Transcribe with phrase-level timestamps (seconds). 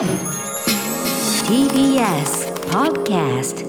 [0.00, 0.08] TBS
[2.70, 3.66] Podcast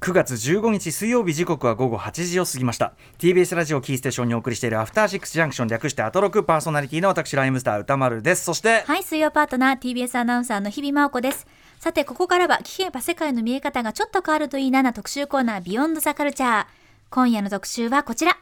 [0.00, 11.46] 9月15日水曜日時刻は午後8時を過ぎました TBS ラジオキーステーションにお送りしているアフターシックスジャンクション略してアトロクパーソナリティの私ライムスター歌丸ですそしてはい、水曜パートナー TBS アナウンサーの日々真央子です。
[11.78, 16.66] さて、ここからは聞けば世界の見え方がちょっと変わるといいなな特集コーナービヨンドザカルチャー。
[17.10, 18.36] 今夜の特集はこちら。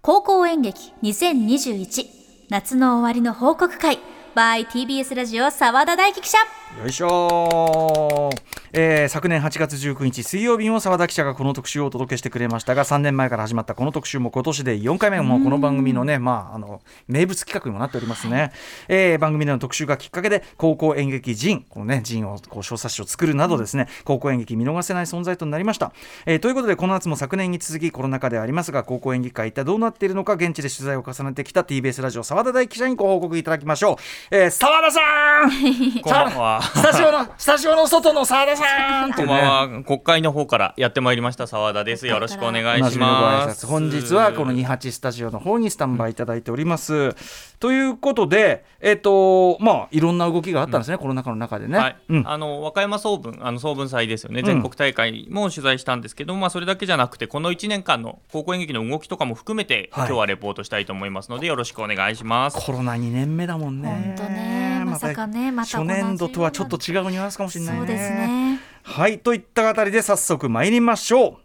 [0.00, 3.98] 高校演劇2021夏の終わりの報告会
[4.36, 6.38] by TBS ラジオ澤田大樹記者。
[6.78, 8.30] よいしょ。
[8.34, 8.40] ー、
[8.74, 15.20] えー昨年8月19日水曜日も澤田記者がこの特集をお届けしてくれましたが3年前から始まったこの特集も今年で4回目。
[15.22, 18.52] もうこの番組のねまああの名物企画にもなっておりますね、
[18.88, 25.92] えー番組での特集がきっかけで高校演劇人このね人をこう小冊子を作るなどですね高校演劇見逃せない存在となりました、
[26.26, 33.96] えーということでこの夏も昨年に続きコロナ禍ではありますが高校演劇界一体どうなっているのか現地で取材を重ねてきた TBS ラジオ澤田大記者にご報告いただきましょう、
[34.30, 35.00] えー、澤田さ
[35.46, 36.02] ん。
[36.02, 36.65] こんばんは。
[36.74, 39.82] スタジオの、スタジオの外の澤田さんこんばんは。
[39.84, 42.06] 国会の方からやってまいりました澤田です。
[42.06, 43.66] よろしくお願いします。
[43.66, 47.14] 拶本日はこの28スタジオの方にスタンバイいただいております。
[47.58, 51.78] ということで、えっ、と、まあ、いろんな動きがあったんですね、コロナ禍の中でね。
[51.78, 62.64] はい、うんあの和歌山総文あの総文祭ですよね、ん全国大会も取材したんですけど、まあ、それだけじゃなくてこの1年間の高校演劇の動きとかも含めて、はい今日はレポートしたいと思いますのでよろしくお願いします。
[62.64, 64.16] コロナ2年目だもんね。
[64.16, 67.78] ほんとねまさかねまた初年度とはちょっと違うニュアンスかもしれないね。
[67.80, 68.10] そうです。
[68.10, 68.60] ね。
[68.82, 71.36] はい、といったあたりで早速参りましょう。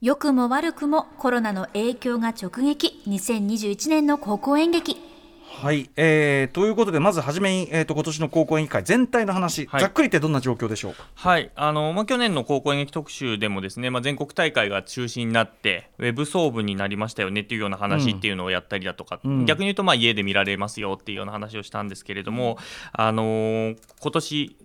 [0.00, 5.09] 良くも悪くもコロナの影響が直撃2021年の高校演劇。
[5.52, 9.80] はい、えー、ということでまずはじめに、えー、と今年の高校演技会全体の話、はい。
[9.82, 11.04] ざっくり言ってどんな状況でしょうか？
[11.14, 19.44] はいあのまあ、去年の高校演劇特集でもですね、まあ、全国大会が中止になってウェブ総部になりましたよねっていうような話っていうのをやったりだとか、うん。
[19.44, 22.56] 逆に言うとまあ家で見られますよっていうような話をしたんですけれども、
[22.92, 24.56] あのー今年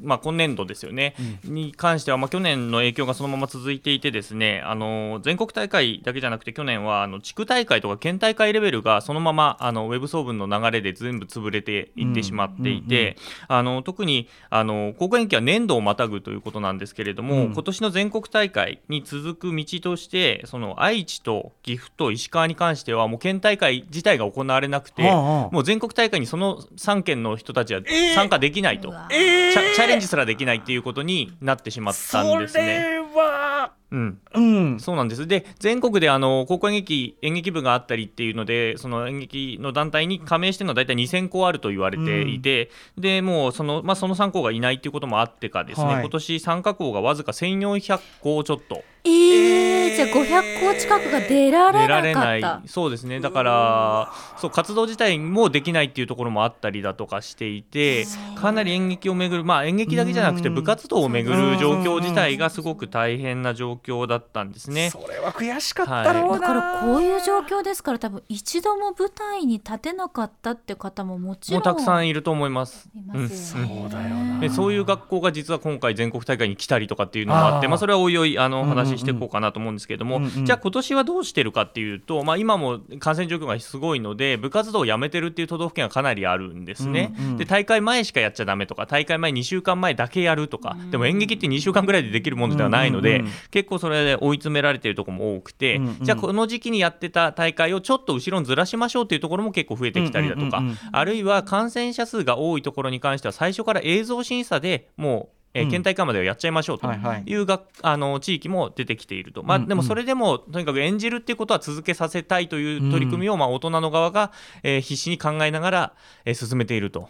[0.00, 13.16] まあ、今年度ですよね、に関しては、まあ、去年の影響がそのまま続いていてですねあの全国大会だけじゃなくて去年はあの地区大会とか県大会レベルがそのままあのウェブ総文の流れで全部潰れていってしまっていて、
[13.48, 17.52] あの特にあの高校演劇は年度をまたぐということなんですけれども、うん。
[17.52, 28.14] 今年の全国大会に続く道としてその愛知と岐阜と石川に関してはもう県大会自体が行われなくて、もう全国大会にその3県の人たちはえー。
[28.14, 28.88] 参加できないと。
[28.88, 32.80] うわチャチャレンジすらできないっていうことになってしまったんですね。
[32.82, 35.26] それは、うん、うん、そうなんです。
[35.28, 46.00] で全国であの高校演劇演劇部があったりっていうのでその演劇の団体に加盟してるのは大体2000校あると言われていて、でもうその,、まあ、その3校がいないっていうこともあってかですね、はい。
[46.00, 48.82] 今年参加校がわずか1400校ちょっと。
[49.04, 52.62] えー、じゃあ500校近くが出られ出られなかない。
[52.66, 53.20] そうですね。
[53.20, 58.04] だからそう活動自体もできないっていうところもあったりだとかしていて
[58.34, 63.75] かなり演劇をめぐるまあ演劇だけじゃなくてうん部活動をめぐる状況自体がすごく大変な状況
[64.06, 64.90] だったんですね。
[64.90, 72.88] それは悔しかったろうな、だからこういう状況ですから多分一度も舞台に立てなかったって方ももちろもうんたくさんいると思います。
[72.94, 73.68] いますよね。
[73.68, 74.40] そうだよな。
[74.40, 87.36] でそういう学校が実は今回全国大会に来たりとかっていうのもあってまあ、それはおいおいあの話していこうかなと思うんですけれども、うんうんじゃあ今年はどうしてるかっていうと、まあ、今も感染状況がすごいので部活動をやめてるっていう都道府県がかなりあるんですね、うんうん。
[87.36, 93.32] で大会前しかやっちゃダメとか大会前2週間前だけやるとか、でも演劇って2週間ぐらいでできるものではないので、うんうんうん。
[93.50, 95.98] 結構それで追い詰められているところも多くて、うんうん。
[96.02, 100.62] じゃあこの時期にやってた大会をちょっと後ろにずらしましょうっていうところも結構増えてきたりだとか、
[100.92, 105.68] あるいは感染者数が多いところに関しては最初から映像審査でもう、えうん。
[105.68, 106.94] ー県大会まではやっちゃいましょうとは
[107.24, 115.92] いうが、あの地域も出てきていると、まあ、でもそれでもとにかく演じるっていうことは続けさせたいという取り組みを、まあ、大人の側が、えー必死に考えながら、
[116.24, 117.08] えー進めていると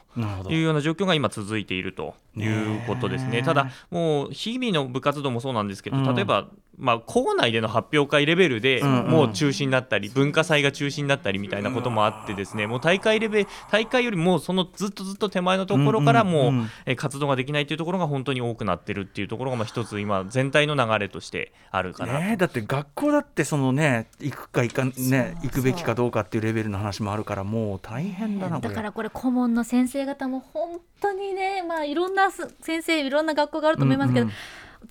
[0.49, 3.43] いうような状況が今続いているということですね。
[3.43, 6.15] ただもう日々の部活動もそうなんですけど、うん。
[6.15, 6.47] 例えば、
[6.79, 16.53] まあ、校内での発表会レベルでもう中止になったり、文化祭が中止になったりみたいなこともあってですねもう大会レベル大会よりもそのずっとずっと手前のところからも
[16.87, 22.19] う、活動ができないというところが本当に多くなってるっていうところがまあ一つ今全体の流れとしてあるかなと。
[22.21, 34.35] ねえだって学校だってそのね行くか行かね行くべきかどうかっていうレベルの話もあるからもう大変だなこれだからこれ顧問の先生方も本当にねまあいろんなす先生いろんな学校があると思いますけど、うんうん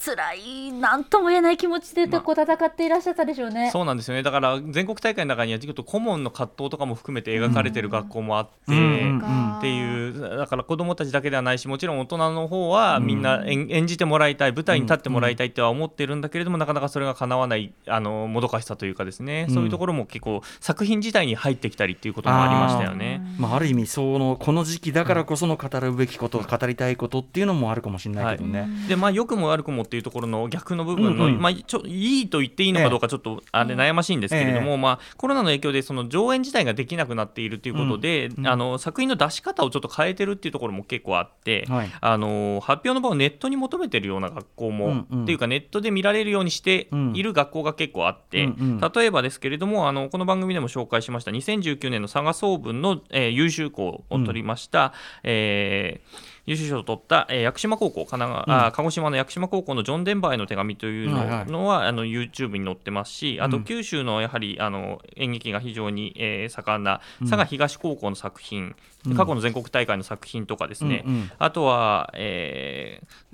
[0.04, 3.70] 辛いなんとも言えない気持ちでこう戦っていらっしゃったでしょうね。
[3.72, 4.24] そうなんですよね。
[4.24, 23.22] だから全国大会の中にはちょっと顧問の葛藤とかも含めて描かれてる学校もあって、っていうだから子どもたちだけではないしもちろん大人の方はみんな演演じてもらいたい舞台に立ってもらいたいとは思ってるんだけれども、なかなかそれが叶わないあのもどかしさというかですね、そういうところも結構作品自体に入ってきたりっていうこともありましたよね。
[23.38, 28.68] まあ、ある意味そのこの時期だからこその語るべきこと、語りたいことっていうのもあるかもしれないけどね。
[28.88, 31.42] でまあ良くも悪くもっていうところの逆の部分の、うんうん。
[31.42, 34.78] まあちょいいと言っていいのかどうかちょっとあれ悩ましいんですけれども、ええ。
[34.78, 38.48] まあコロナの影響でその上演自体ができなくなっているということで、うん。
[38.48, 41.92] あの作品の出し方をちょっと変えてるっていうところも結構あって、はい。
[42.00, 45.24] あの発表の場をネットに求めてるような学校も、うんうん。
[45.24, 48.92] っていうかネットで見られるようにしている学校が結構あって、うんうん。
[48.96, 54.94] 例えばですけれどもあのこの番組でも紹介しました2019年の佐賀総文の、えー優秀校を取りました、
[55.24, 61.52] えー優秀賞を取った、えー屋久島高校神奈川、あ鹿児島の屋久島高校のジョン・デンバーへの手紙というの,、はいはい。
[61.52, 63.64] のはあの YouTube に載ってますしあとうん。
[63.64, 68.76] 九州のやはりあの演劇が非常に、えー盛んな佐賀東高校の作品、
[69.08, 69.16] うん。
[69.16, 71.32] 過去の全国大会の作品とかですね、うんうん。
[71.40, 73.26] あとは、えー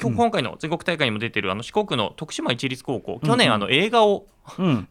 [0.00, 4.33] 今日今回の全国大会にも出てるあの四国の徳島一律高校、去年あの映画をうん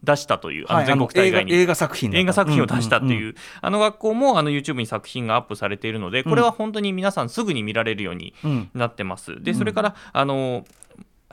[0.04, 8.70] 出したという、あはいの全国大会に、あの映画作品映画作品を出したっていう、んんあの学校もあの YouTube に作品がアップされているのでこれは本当に皆さんすぐに見られるようにうんうん。
[8.74, 9.42] なってます。
[9.42, 10.66] でそれからあの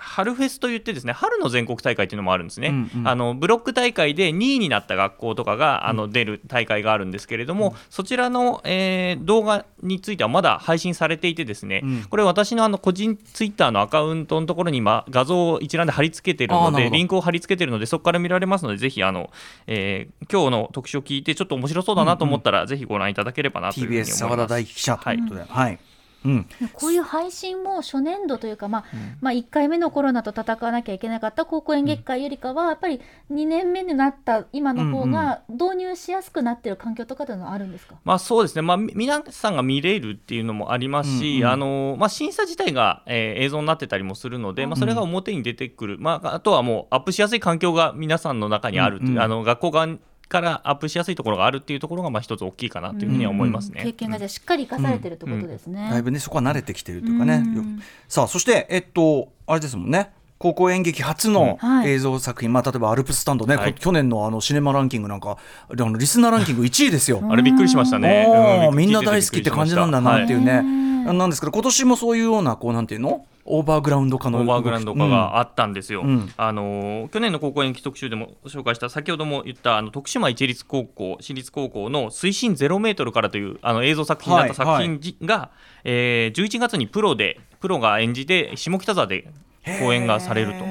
[0.01, 3.09] 春フェスといってですね春の全国大会というのもあるんですね、うんうん。
[3.09, 12.05] あのブロック大会で2位になった学校とかがあの出る大会があるんですけれども、そちらの、えー動画についてはまだ配信されていてですね、うん。
[12.05, 19.31] これ私のあの個人ツイッターのアカウントのところに今画像を一覧で貼り付けているのでリンクを貼り付けているのでそこから見られますのでぜひあの、
[19.67, 24.19] えー今日の特集を聞いてちょっと面白そうだなと思ったら、ぜひご覧いただければなというふうに思 TBS います。
[24.19, 25.79] 澤田大樹記者ということで、はい
[26.25, 28.85] うん、こういう配信も初年度というか、まあ
[29.21, 33.01] まあ、1回目のコロナと戦わなきゃいけなかった高校演劇会よりかは、やっぱり
[33.33, 41.51] 2年目になった今の方が導入しやすくなってる環境とかっていうのはあるんですか、まあそうですね、まあ、み皆さんが見れるっていうのもありますし、うんうん。
[41.51, 49.23] あのまあ、審査自体が、えー映像になってたりもするので、まあ、それが表に出てくる、まあ、あとはもうアップしやすい環境が皆さんの中にあるっていう、うんうん。
[49.23, 49.89] あの学校側
[50.31, 53.83] からアップしやすいところがあるっていうところがまあ一つ大きいかなというふうには思いますね。
[53.83, 55.89] 経験がじゃあしっかり生かされてるってことですね。
[55.91, 57.57] だいぶねそこは慣れてきてるというかね、うん。
[57.57, 60.13] よさあそしてえっとあれですもんね。
[60.39, 61.69] 高校演劇初のうん。
[61.69, 61.91] はい。
[61.91, 63.75] 映像作品、まあ、例えばアルプススタンドね、はい。
[63.75, 65.37] こ去年のあのシネマランキングなんか
[65.69, 67.23] あのリスナーランキング1位ですよ。
[67.29, 68.71] あれびっくりしましたね。
[68.73, 73.27] みんな大好きって感じなんだなっていうね、はいなんですけど今年もそういうようなこうなんていうの？
[73.47, 76.33] オーバーグラウンド化のオーバーグラウンド化があったんですよ、うん。
[76.37, 85.51] あの去年の高校演劇特集でも紹介した先ほども言ったあの徳島一律高校私立高校の水深ゼロメートルからというあの映像作品だった作品じが、
[85.85, 89.33] えー11月にプロでプロが演じて下北沢で
[89.65, 90.65] 公演がされると。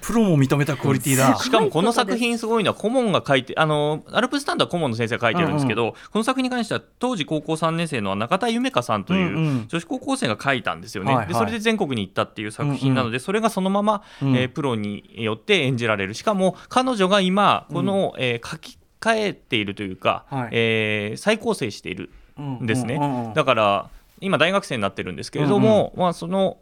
[0.00, 1.36] プロも認めたクオリティだ。
[1.40, 9.64] しかもこの作品すごいのは顧問が書いてあのアルプスタンドは顧問の先生が書いてるんですけど、この作品に関しては当時高校3年生の中田夢香さんといううんうん。
[9.68, 11.28] 女子高校生が書いたんですよね、はいはい。
[11.28, 14.36] でそれで全国に行ったっていう作品なので、それがそのまま、うん。
[14.36, 16.14] えープロによって演じられる。
[16.14, 20.48] しかも彼女が今この、えー書き換えているというか、はい。
[20.52, 22.10] えー再構成している
[22.40, 23.90] んですね、うんうんうんだから
[24.20, 26.56] 今大学生になってるんですけれども、まあ、その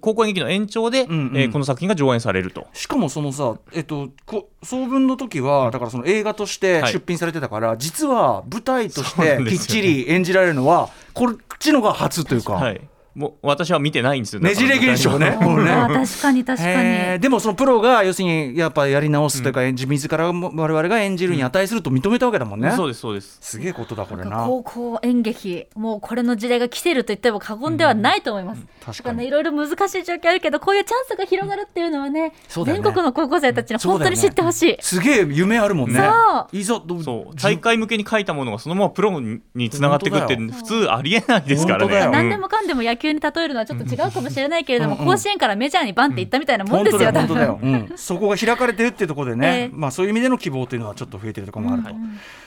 [0.00, 1.36] 高校演劇の延長で、うんうん。
[1.36, 2.66] えーこの作品が上演されると。
[2.72, 6.92] しかもそのさ、えっと、こ総文の時はだからその映画としてはい。
[6.92, 12.80] 出品されてたから、実は舞台としてきっちり演じられるのはこっちのが初というか、はい、
[13.16, 14.40] もう私は見てないんですよ。
[14.40, 15.36] ねじれ現象ね。
[15.38, 16.70] このね確かに確かに。
[16.70, 22.72] へーでもそのプロが要するにやっぱやり直すというか、自自らも我々が演じるに値すると認めたわけだもんね。
[22.72, 23.38] そうですそうです。
[23.40, 24.44] すげえことだこれな。
[24.44, 28.62] 高校演劇もうこれの時代が来てると言っても過言ではないと思います。
[28.84, 28.96] 確かに。
[28.96, 34.76] だからねいろいろ難しい状況あるけどこういうチャンスが広がるっていうのはねね全国の高校生たちに本当に知ってほしい。
[34.80, 36.00] すげえ夢あるもんね。
[36.00, 42.08] そういざどそう大会向けに書いたものがそのままプロにつながっていくって本普通ありえないですからね。
[42.10, 45.06] 何でもかんでも野球に例えるのはちょっと違うかもしれないけれども、うんうん。
[45.06, 47.72] 甲子園からメジャーにバンっていったみたいなもんですよ、多だよ本当だよ、分。
[47.72, 51.90] うん、そこが開かれてるっていうところでね、ええまあそういう意味での希望というのはちょっと増えてるところもあると。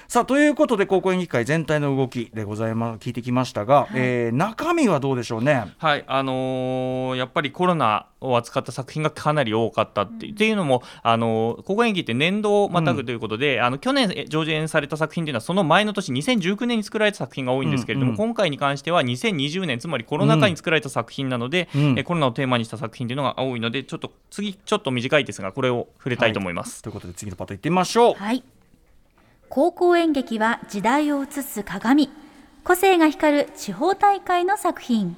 [0.10, 5.72] うんさあということで高校演劇界全体の動きでございます聞いてきましたが、えー中身はどうでしょうね？
[5.78, 26.82] はいあのーやっぱりコロナを扱った作品がかなり多かったって,、っていうのも、あのー高校演劇って年度をまたぐということで、あの去年え上演された作品というのはその前の年2019年に作られた作品が多いんですけれども、うんうん今回に関しては2020年つまりコロナ禍に作られた作品なので、うんえコロナをテーマにした作品というのが多いのでちょっと次ちょっと短いですがこれを触れたいと思います。
[26.82, 28.14] ということで次のパート行ってみましょう。
[28.16, 28.44] はい。
[29.50, 32.12] 高校演劇は時代を映す鏡。
[32.64, 35.18] 個性が光る地方大会の作品。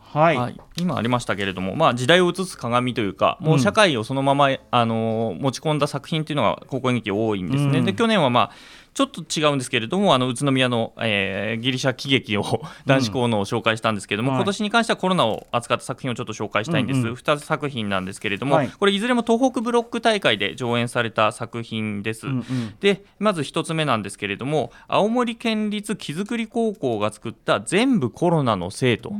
[0.00, 7.78] はい、はい、今ありましたけれども、まあ、時代を映す鏡というかもう社会をそのまま、あの持ち込んだ作品っていうのが高校演劇多いんですね。
[7.78, 8.50] うんで去年はまあ
[8.94, 14.38] ちょっと違うんですけれどもあの宇都宮の、えーギリシャ喜劇を男子校のを紹介したんですけれども、はい。
[14.38, 18.68] 今年に関してはコロナを扱った作品をちょっと紹介したいんです、うんうん2作品なんですけれども、はい。
[18.68, 22.26] これいずれも東北ブロック大会で上演された作品です。
[22.26, 22.74] うんうん。
[22.80, 29.12] でまず一つ目なんですけれども青森県立木造高校が作った「全部コロナのせい」と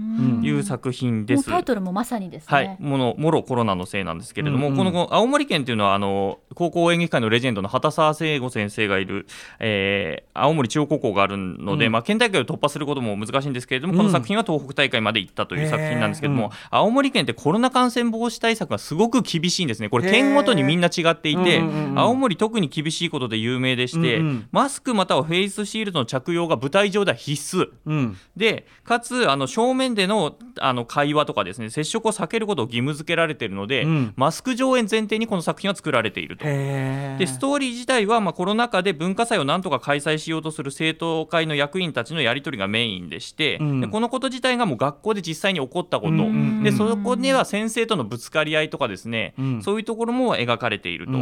[0.43, 1.49] いう作品です。
[1.49, 2.47] もうタイトルもまさにですね。
[2.49, 4.79] はい、ものもろコロナのせいなんですけれども、うんうん。
[4.79, 9.27] この青森県というのはあの高校演劇界のレジェンドの畑沢聖吾先生がいる、
[9.61, 11.93] えー青森中央高校があるので、うん。
[11.93, 13.99] まあ、県大会を突破することも難しいんですけれども、うん。
[13.99, 16.51] この作品は東北大会まで行ったという作品なんですけれども、へー。
[16.71, 19.89] 青森県ってコロナ感染防止対策がすごく厳しいんですね。
[19.89, 27.71] これ県ごとにみんな違っていて、うんうんうん青森特に厳しいことで有名でして、うんうんマスクまたはフェイスシールドの着用が舞台上では必須。
[27.85, 28.17] うん。
[28.37, 34.13] でかつあの正面でのあの会話とかですね接触を避けることを義務付けられているので、うん。
[34.17, 36.45] マスク上演前提にこの作品は作られていると。
[36.45, 43.81] でストーリー自体は、まあ、コロナ禍で文化祭をなんとか開催しようとする生徒会の役員たちのやり取りがメインでして、うん。
[43.81, 49.63] でこのこと自体がもう学校で実際に起こったこと、でそこには先生とのぶつかり合いとかですね、うん。
[49.63, 51.13] そういうところも描かれていると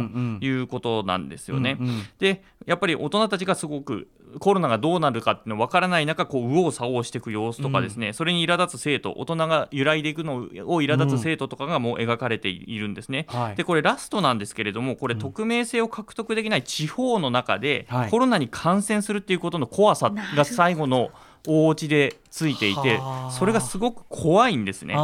[0.45, 1.77] いうことなんですよね。
[2.19, 10.47] でやっぱり大人たちがすごくコロナがどうなるかっていうの分からない中こう右往左往していく様子とかですね、それに苛立つ生徒大人が揺らいでいくのを
[10.81, 13.25] 苛立つ生徒とかがもう描かれているんですね。
[13.29, 13.55] はい。
[13.55, 18.09] でこれラストなんですけれどもこれ匿名性を獲得できない地方の中で、はい。
[18.09, 21.11] コロナに感染するっていうことの怖さが最後の
[21.47, 23.31] 大落ちでついていてはあ。
[23.31, 24.95] それがすごく怖いんですね。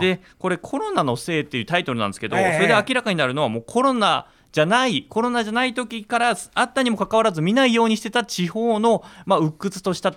[0.00, 2.54] でこれ「コロナのせい」っていうタイトルなんですけど、ええ。
[2.56, 10.14] それで明らかになるのはもうコロナじゃないコロナじゃない時からあったにもかかわらず見ないようにしてた地方の、まあ、鬱屈とした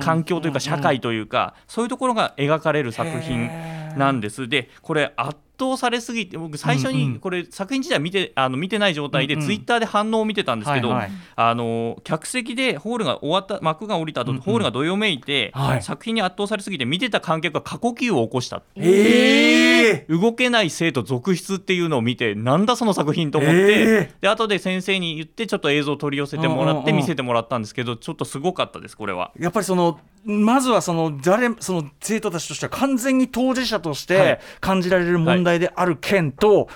[0.00, 3.48] 環境というか社会というか、そういうところが描かれる作品
[3.96, 4.48] なんです。
[4.48, 15.82] でこれ圧倒されすぎて僕最初にこれ作品自体見てあの見てない状態でツイッターで反応を見てたんですけど、あの客席でホールが終わった幕が降りた後、ホールがどよめいて、はい。
[15.82, 18.62] 作品に圧倒されすぎて見てた観客が過呼吸を起こした。
[18.76, 29.32] ええ動けない生徒続出っていうのを見てなんだその作品と思って、えで後で先生に言ってちょっと映像を取り寄せてもらって見せてもらったんですけどちょっとすごかったですこれは。
[29.38, 34.18] やっぱりそのまずはその誰その生徒たちとしては完全に当事者としはい。
[34.18, 36.68] て感じられる問題である件と、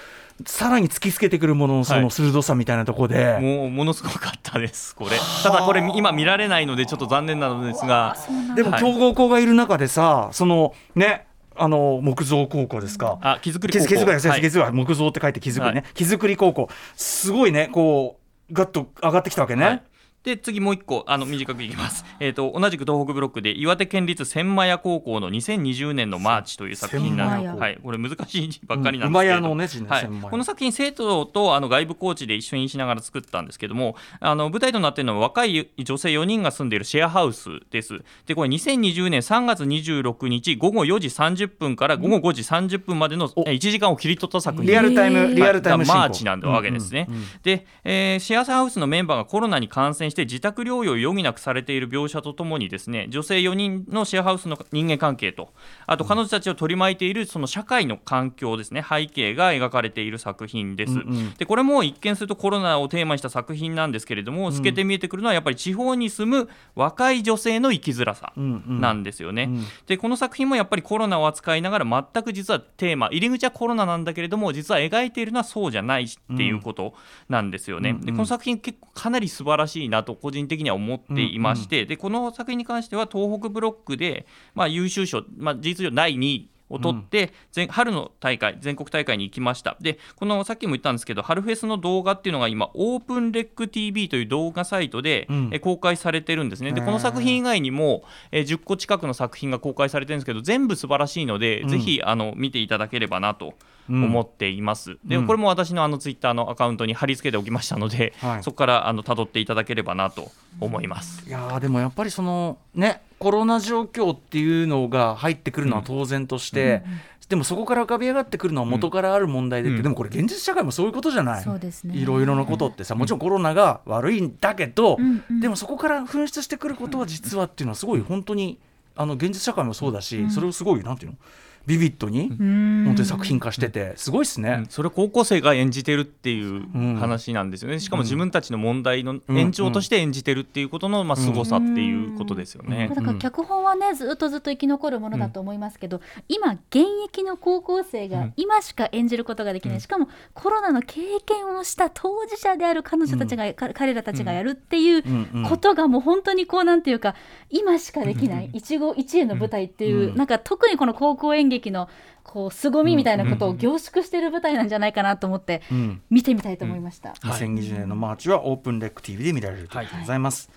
[0.46, 5.10] さらに突きつけてくるもののその鋭さみたいなところで、もうものすごかったですこれ。
[5.42, 8.16] ただこれ今見られないのでちょっと残念なのですが。
[8.56, 8.80] でもはい。
[8.80, 13.18] 強豪校がいる中でさそのねあの木造高校ですか。
[13.20, 14.40] あ木造り木高校造りはい。
[14.40, 16.68] 木造り木造って書いて木造りね、は木造り高校。
[16.96, 18.18] すごいねこ
[18.50, 19.64] うガッと上がってきたわけね。
[19.64, 19.82] はい
[20.24, 30.10] で次もう一個あの短くいきます、 えー、と同じく東北ブロックで岩手県立千厩高校の2020年のマーチという作品なんではい、これ難しい字ばっかりうなんんですけれど、厩のねはい。
[30.30, 38.00] この作品生徒とあの外部コーチで一緒にしながら作ったんですけどもあの舞台となっているのは若い女性4人が住んでいるシェアハウスです。
[38.26, 43.42] でこれ2020年3月26日午後4時30分から午後5時30分までのお。
[43.42, 44.66] 1時間を切り取った作品。
[44.66, 47.06] リアルタイム、はいリアルタイムマーチなんだわけですね。
[47.08, 47.28] うんうんうん。
[47.42, 55.52] で、えーシェアハウスのメンバーがコロナに感染して自宅療養を余儀なくされている描写とともにですね女性4人のシェアハウスの人間関係と
[55.86, 60.92] あと彼女たちを取り巻いているその社会の環境ですね背景が描かれている作品です。
[60.92, 69.44] うんうんでこれも一見するとコロナをテーマにした作品なんですけれども透けて見えてくるのはやっぱり地方に住む若い女性の生きづらさうんうんなんですよね。
[69.44, 76.94] うんでこの作品もやっぱりコロナを扱いながら全く実はテーマ入り口はコロナなんだけれども実は描いているのはそうじゃないっていうこと
[77.28, 77.90] なんですよね。
[77.90, 89.76] うんうんでこの作品結構かなり素晴らしいなと個人的には思っていまして、でこの作品に関しては東北ブロックで、まあ、優秀賞、まあ、事実上第2位を取って、全春の大会全国大会に行きました。
[89.80, 95.50] でこのさっきも言ったんですけど春フェスの動画っていうのが今オープンレック TV という動画サイトで、うん。
[95.52, 96.72] え公開されてるんですね。
[96.72, 101.68] でこの作品以外にも、えー10個近くの作品が公開されてるんですけど全部素晴らしいので、うん。
[101.68, 103.52] ぜひあの見ていただければなとうん
[103.88, 105.26] 思っています、でうん。
[105.26, 108.42] これも私のあのツイッターのアカウントに貼り付けておきましたので、はい。
[108.42, 111.26] そこからあの辿っていただければなと思います。
[111.28, 116.82] いやーでもやっぱりそのねコロナ状況っていうのが入ってくるのは当然として、
[117.28, 119.82] でもそこから浮かび上がってくるのは元からある問題でうん。
[119.82, 121.44] でもこれ現実社会もそういうことじゃない、
[121.92, 125.40] いろいろなことってさもちろんコロナが悪いんだけど、うんうん。
[125.40, 128.58] でもそこから噴出してくることは実はっていうのはすごい本当に
[128.94, 131.16] あの現実社会もそうだし、それをすごいなんていうの？
[131.66, 132.84] ビビッドにん。
[132.84, 134.56] 本当に作品化しててすごいですね。
[134.58, 134.66] うん。
[134.66, 136.96] それを高校生が演じてるっていううん。
[136.96, 142.90] 話なんですよね、しかも自分たちの問題の延長として演じてるっていうことのまあ凄さっていうことですよね。
[142.94, 155.02] だから脚本はねずっとずっと生き残るものだと思いますけど、今現役の高校生が今しか演じることができない、しかもコロナの経験をした当事者である彼女たちが、か彼らたちがやるっていう
[155.48, 157.14] ことがもう本当にこうなんていうか
[157.50, 160.16] 今しかできない一期一会の舞台っていう、うん。
[160.16, 161.88] なんか特にこの高校演劇の
[162.22, 166.02] こう凄みみたいなことを凝縮してる舞台なんじゃないかなと思ってうん。
[166.10, 167.10] 見てみたいと思いました。
[167.10, 167.40] はい。
[167.40, 170.50] 2020年のマーチは OPENREC TV で見られるということでございます。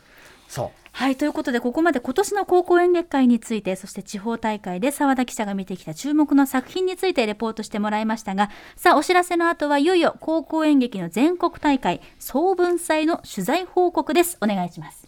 [0.48, 0.70] そう。
[0.92, 1.16] はい。
[1.18, 14.38] ということでここまで今年の高校演劇会についてそして地方大会で澤田記者が見てきた注目の作品についてレポートしてもらいましたがさあお知らせの後はいよいよ高校演劇の全国大会総文祭の取材報告です。
[14.42, 15.06] お願いします。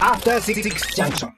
[0.00, 1.37] After Six Junction.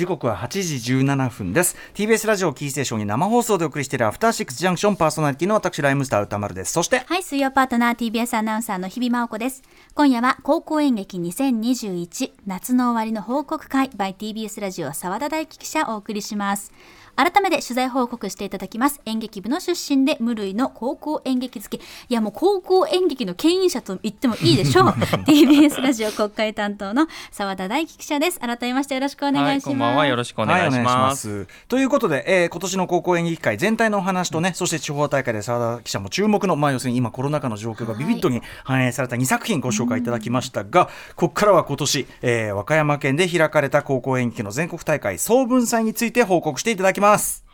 [0.00, 1.76] 時刻は8時17分です。
[1.92, 9.62] TBS ラジオキーステーションに生放送でお送りしている After Six Junction パーソナリティの私 RHYMESTER 宇多丸ですそしてはい水曜パートナー TBS アナウンサーの日々真央子です。
[9.94, 16.72] 今夜は高校演劇2021夏の終わりの報告会 by TBS ラジオ澤田大樹記者お送りします。
[17.16, 19.00] 改めて取材報告していただきます。
[19.04, 21.76] 演劇部の出身で無類の高校演劇好き。
[21.76, 24.84] いやもう高校演劇の牽引者と言ってもいいでしょう。
[25.26, 28.40] TBS ラジオ国会担当の澤田大樹記者です。
[28.40, 30.06] 改めましてよろしくお願いします、はい、こんばんは。
[30.06, 30.86] よろしくお願いします。
[30.86, 31.46] はいます。
[31.68, 40.86] ということで、えー今年の高校演劇会全体のお話とね、そして地方大会で澤田記者も注目の、まあ、要するに今コロナ禍の状況がビビッドに反映された2作品ご紹介いただきましたが、
[41.16, 47.44] ここからは今年、えー和歌山県で開かれた高校演劇の全国大会総文祭について報告していただきます。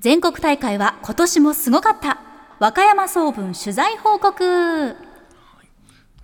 [0.00, 2.20] 全国大会は今年もすごかった。
[2.58, 4.96] 和歌山総文取材報告。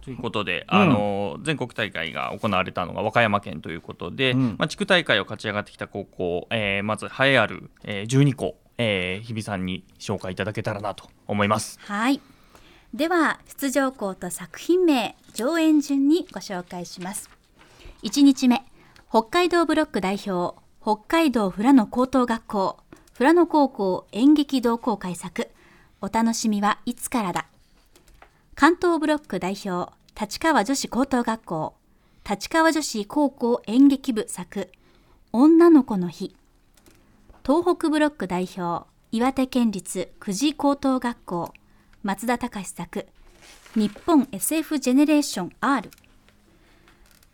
[0.04, 4.56] ということで、あの全国大会が行われたのが和歌山県ということで、ん。
[4.58, 11.78] まあ、地区大会を勝ち上がってきた高校、えーまず栄えある、えー12校、えー日比さんに紹介いただけたらなと思います。
[11.82, 12.20] はい。
[12.94, 17.28] では出場校と作品名上演順にご紹介します。
[18.02, 18.64] 1日目
[19.10, 20.56] 北海道ブロック代表
[20.90, 22.78] 北海道富良野高等学校
[23.12, 25.50] 富良野高校演劇同好会作。
[26.00, 27.44] お楽しみはいつからだ。
[28.54, 31.74] 関東ブロック代表立川女子高等学校
[32.26, 34.70] 立川女子高校演劇部作
[35.30, 36.34] 女の子の日。
[37.46, 41.52] 東北ブロック代表岩手県立久慈高等学校
[42.02, 43.06] 松田隆作
[43.74, 45.90] 日本 SF ジェネレーション R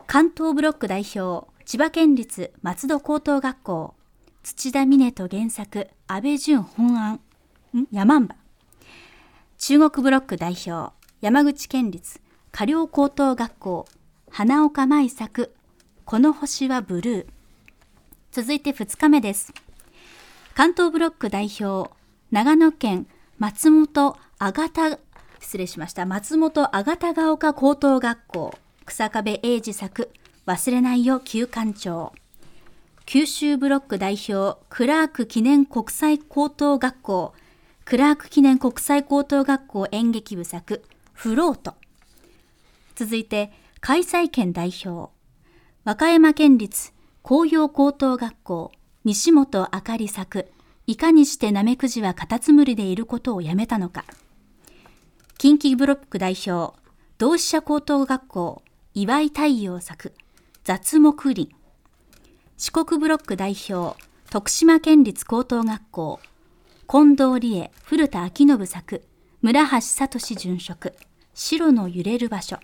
[0.08, 3.94] 関東ブロック代表千葉県立松戸高等学校
[4.42, 7.20] 土田峰人原作安倍淳本案
[7.74, 7.87] ん？
[7.90, 8.37] 山んば
[9.57, 12.20] 中国ブロック代表山口県立
[12.53, 13.87] 下陵高等学校
[14.31, 15.55] 花岡舞作
[16.05, 17.27] この星はブルー。
[18.31, 19.55] 続いて2日目です。
[20.55, 21.90] 関東ブロック代表
[22.31, 23.07] 長野県
[23.38, 24.98] 松本あがた
[25.40, 26.05] 失礼しました。
[26.05, 30.11] 松本あがたが丘高等学校草壁英二作
[30.46, 32.12] 忘れないよ旧館長。
[33.07, 37.35] 九州ブロック代表クラーク記念国際高等学校。
[37.87, 40.83] クラーク記念国際高等学校演劇部作
[41.14, 41.74] フロート。
[42.94, 45.11] 続いて開催県代表。
[45.85, 48.72] 和歌山県立紅葉高等学校
[49.04, 50.50] 西本あかり作。
[50.87, 54.04] いかにしてナメクジはカタツムリでいることをやめたのか。
[55.38, 56.78] 近畿ブロック代表
[57.16, 60.12] 同志社高等学校岩井太陽作。
[60.64, 61.55] 雑木林。
[62.57, 66.20] 四国ブロック代表徳島県立高等学校。
[66.88, 69.05] 近藤理恵古田昭信作。
[69.42, 70.94] 村橋聡殉職。
[71.35, 72.57] 白の揺れる場所。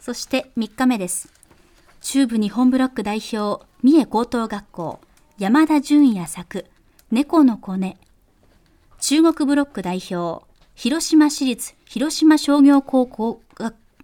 [0.00, 1.30] そして3日目です。
[2.00, 5.00] 中部日本ブロック代表三重高等学校。
[5.36, 6.64] 山田純也作。
[7.10, 7.98] 猫の子ね。
[8.98, 10.42] 中国ブロック代表
[10.74, 13.42] 広島市立広島商業高校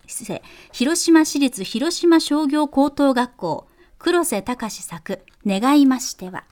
[0.07, 0.43] 失礼。
[0.73, 6.45] 広島市立広島商業高等学校黒瀬隆作願いましては。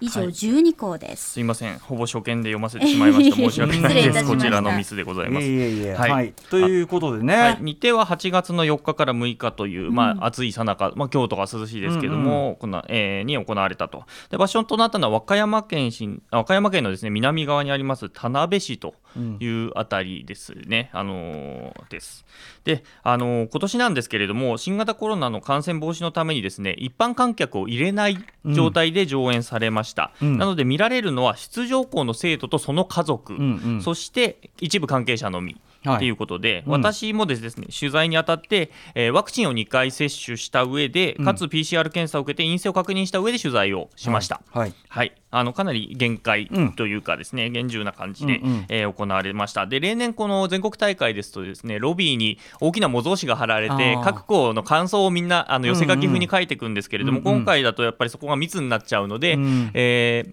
[0.00, 0.30] 以上はい。
[0.30, 3.36] 12校です、すいません、ほぼ初見で読ませてしまい ました。
[3.36, 4.24] 申し訳ないです。
[4.26, 5.46] こちらのミスでございます。
[5.46, 6.28] いえいえいえ、は、はい。
[6.28, 10.22] いということでね、はい、日程は8月の4日から6日という、まうん。
[10.22, 14.04] あ、暑いさなか、まあ、京都が涼しいですけども、こんなえーに行われたと。
[14.30, 18.94] で場所となったのは和歌山県新あ和歌山県のですね南側にあります田辺市と
[19.40, 22.24] いうあたりですね、あのーです。
[22.64, 29.85] で、あのー今年なんですけれども新型コロナの感染防止のためにですね一般観客を入れない状態で上演されました、うん
[30.20, 33.82] なので見られるのは出場校の生徒とその家族、うんうん。
[33.82, 35.60] そして一部関係者のみ
[35.94, 36.72] っていうことで、うん。
[36.72, 44.42] 私もですね取材にあたって、えーワクチンを2回接種した上でかつ PCR 検査を受けて陰性を確認した上で取材をしました。
[44.50, 44.74] はい。
[44.88, 46.72] はい、あのかなり限界うん。
[46.72, 48.64] というかですね、厳重な感じで、うんうん。
[48.68, 49.66] えー行われました。
[49.66, 57.36] で例年この全国大会ですとですねロビーに大きな模造紙が貼られて各校の感想をみんなあの寄せ書き風に書いていくんですけれども、うんうん。
[57.38, 59.70] 今回だとやっぱりそこが密になっちゃうので、うん。
[59.74, 60.32] えー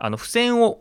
[0.00, 0.78] あの付箋を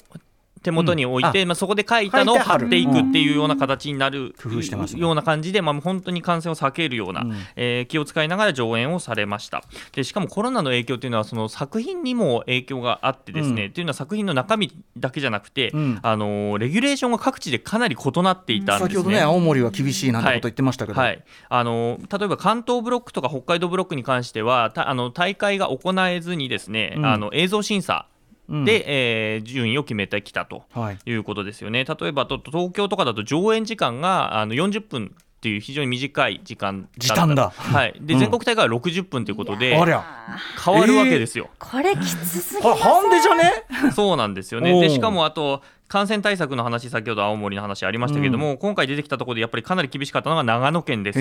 [0.68, 1.48] 手元に置いて、うん。
[1.48, 5.02] まあ、そこで書いたのを貼っていくっていうような形になる工夫してますね。
[5.02, 7.34] ような感じで、まあ、本当に感染を避けるような、うん。
[7.56, 9.64] えー気を使いながら上演をされました。
[9.94, 13.72] でしかもコロナの影響というのはその作品にも影響があってですね、うん。
[13.72, 16.00] というのは作品の中身だけじゃなくて、うん。
[16.02, 18.96] あのーレギュレーションが各地でかなり異なっていたんですね。
[18.96, 27.06] 先ほどね青森は厳しいなんてこと言ってましたけど、はい、あの例えば関東ブロックとか北海道ブロックに関してはたあの大会が行えずにですね、うん。
[27.06, 28.08] あの映像審査
[28.50, 28.66] うん。
[28.66, 30.98] で、えー順位を決めてきたとはい。
[31.06, 31.84] いうことですよね。
[31.86, 37.00] 例えばと東京とかだと上演時間があの40分っていう非常に短い時間だった。
[37.00, 37.50] 時短だ。
[37.56, 38.20] はい、で、うん。
[38.20, 39.86] 全国大会は60分ということで変わ
[40.86, 41.50] るわけですよ。
[41.60, 43.92] これきつすぎこれハンデじゃね？
[43.94, 44.80] そうなんですよね。
[44.82, 51.20] でしかもあと感染対策の話先ほど青森の話ありましたけれども、今回出てきたところでやっぱりかなり厳しかったのが長野県です。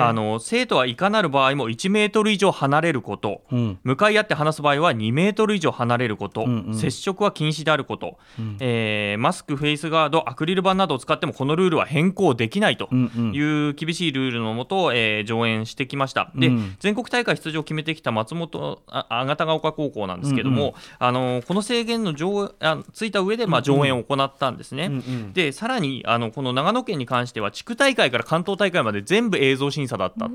[0.00, 3.42] あの生徒はいかなる場合も1メートル以上離れること。
[3.50, 3.78] うん。
[3.82, 6.74] 向かい合って話す場合は2メートル以上離れること、うんうん。
[6.74, 8.56] 接触は禁止であること、うん。
[8.60, 13.32] えーマスク、フェイスガード、アクリル板などを使ってもこのルールは変更できないとうんうん。
[13.34, 16.30] いう厳しいルールのもと、えー上演してきました。
[16.36, 16.76] で、うん。
[16.78, 20.74] 全国大会出場を決めてきた松本ああがたが丘高校なんですけども、うんうん。
[20.98, 24.86] あのこの制限の上あついた上でまあ上演を行ったんですね。
[24.86, 25.32] うんうん。
[25.32, 30.26] でさらにあのこの長野県に関しては地区大会から関東大会まで全部映像審査だった。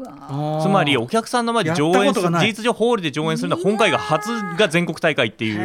[0.61, 5.59] つまりお客さんの前で上演事実上ホールで上演するのは今回が初が全国大会っていう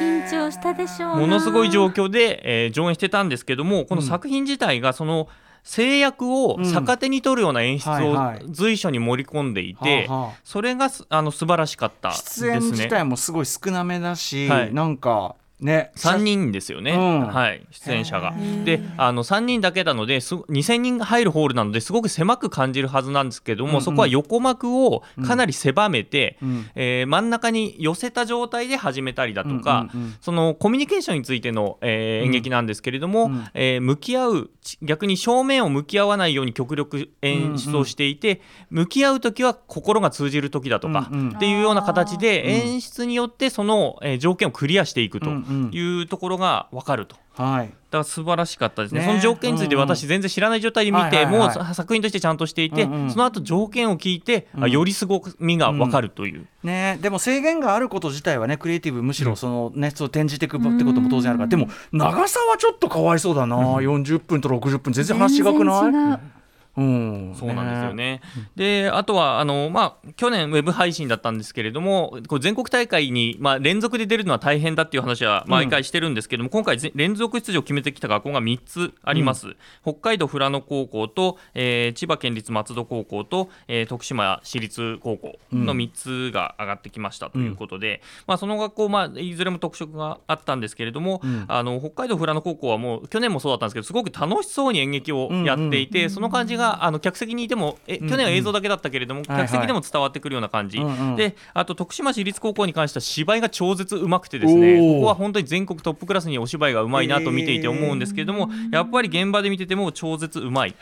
[0.00, 1.16] 緊張したでしょうな。
[1.20, 5.28] ものすごい状況で、えー上演してたんですけどもこの作品自体がその
[5.62, 8.16] 制約を逆手に取るような演出を
[8.48, 10.08] 随所に盛り込んでいて、
[10.42, 12.88] それがすあの素晴らしかったです出演自ね。
[12.88, 14.72] 体もすごい少なめだし、はい。
[14.72, 15.92] なんかね。
[15.96, 17.26] 3人ですよね、うん。
[17.26, 18.34] はい、出演者が。
[18.64, 23.82] であの3人だけなのです2000人が入るホールなのですごく狭く感じるはずなんですけども、うんうん。
[23.82, 26.66] そこは横幕をかなり狭めて、うん。
[26.74, 33.44] えー真ん中に寄せた状態で始めたりだとか、うんうんうんそのコミュニケーションについての、えー演劇なんですけれども、うん。
[33.54, 41.36] えー向き合うち逆に正面を向き合わないように極力演出をしていて、向き合う時は心が通じる時だとか、うんうん。
[41.36, 42.50] っていうような形でうん。
[42.72, 45.30] 演出によってその、えー条件をクリアしていくと。
[45.30, 47.16] うんうんいうところが分かると。
[47.34, 47.66] はい。
[47.66, 49.00] だから素晴らしかったですね。
[49.00, 49.06] ね。
[49.06, 49.82] その条件についてうん。
[49.82, 54.70] うん私全然知らない状態で見て、もうさ作品としてちゃんとしていて、うんうんその後条件を聞いて、あうん。
[54.70, 61.48] よりすごみが分かるという、ね、でも制限があること自体はねクリエイティブむしろその、ねそう転じていくってことも当然あるから。
[61.48, 66.39] でも長さはちょっとかわいそうだな、40分と60分全然話違くない？
[66.84, 66.90] う
[67.30, 68.20] うん、そうなんですよね。
[68.56, 91.44] であとはあの、まあ、去年ウェブ配信だったんですけれどもこう全国大会に、まあ、連続で出るのは大変だっていう話は毎回してるんですけども、今回ぜ連続出場を決めてきた学校が3つあります、北海道富良野高校と、えー千葉県立松戸高校と、えー徳島市立高校の3つが上がってきましたということで、まあ、その学校、まあ、いずれも特色があったんですけれども、ん。
[91.48, 100.80] あの北海道富良野高校はもう去年もそうだったんですけどすごく楽しそうに演劇をやっていて、その感じがあの客席にいてもえ去年は映像だけだったけれども、客席でも伝わってくるような感じ、
[101.16, 110.74] であと徳島市立高校に関しては芝居が超絶うまくてですねここは本当に全国トップクラスにお芝居がうまいなと見ていて思うんですけれども、やっぱり現場で見てても超絶うまい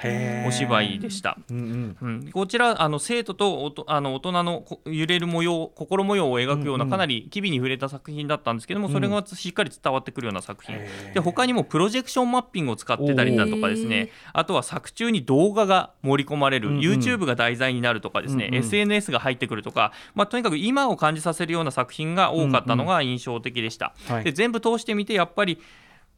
[0.47, 1.37] お芝居でした。
[1.51, 10.79] うんこちらあの生徒とおとあの大人のこ揺れる模様心模様を描くようなかなり機微に触れた作品だったんですけども、それがしっかり伝わってくるような作品。
[11.15, 16.81] で他にもプロジェクションマッピングを使ってたりだとかですねあとは作中に動画が盛り込まれる、うんうん。
[16.81, 18.61] YouTube が題材になるとかですね、うんうん。
[18.61, 23.95] SNS が入ってくるとか、まあ、とにかく今を感じさせるような作品が多かったのが印象的でした。
[24.09, 24.25] はい。
[24.25, 25.59] で全部通してみてやっぱり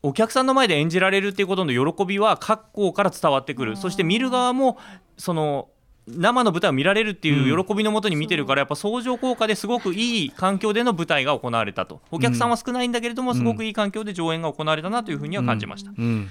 [0.02, 3.76] お客さんの前で演じられるっていうことの喜びは各校から伝わってくる。
[3.76, 4.78] そして見る側も
[5.18, 5.68] その
[6.16, 12.00] 生の舞台を見られるっていう喜びのもとに見てるから、やっぱ相乗効果ですごくいい環境での舞台が行われたと。
[12.10, 15.92] お客さんは少ないんだけれども、すごくいい環境で上演が行われたなというふうには感じました。
[15.96, 16.30] うん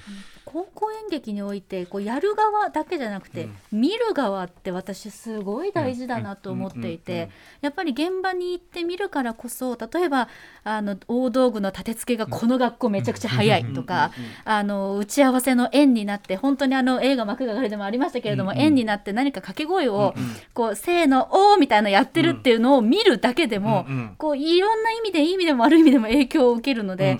[0.52, 10.28] 高校演劇においてこうやる側だけじゃなくて、見る側って私すごい大事だなと思っていて、やっぱり現場に行って見るからこそ例えば
[10.64, 14.10] あの大道具の立て付けがこの学校めちゃくちゃ早いとか、
[14.44, 20.14] あの打ち合わせの円になって本当にあの映画幕がかりでもありましたけれども、円になって何か掛け声を、
[20.52, 27.18] こうせーのおーみたいなやってるっていうのを見るだけでも、うんうんこういろんな意味でいい意味でも悪い意味でも影響を受けるので、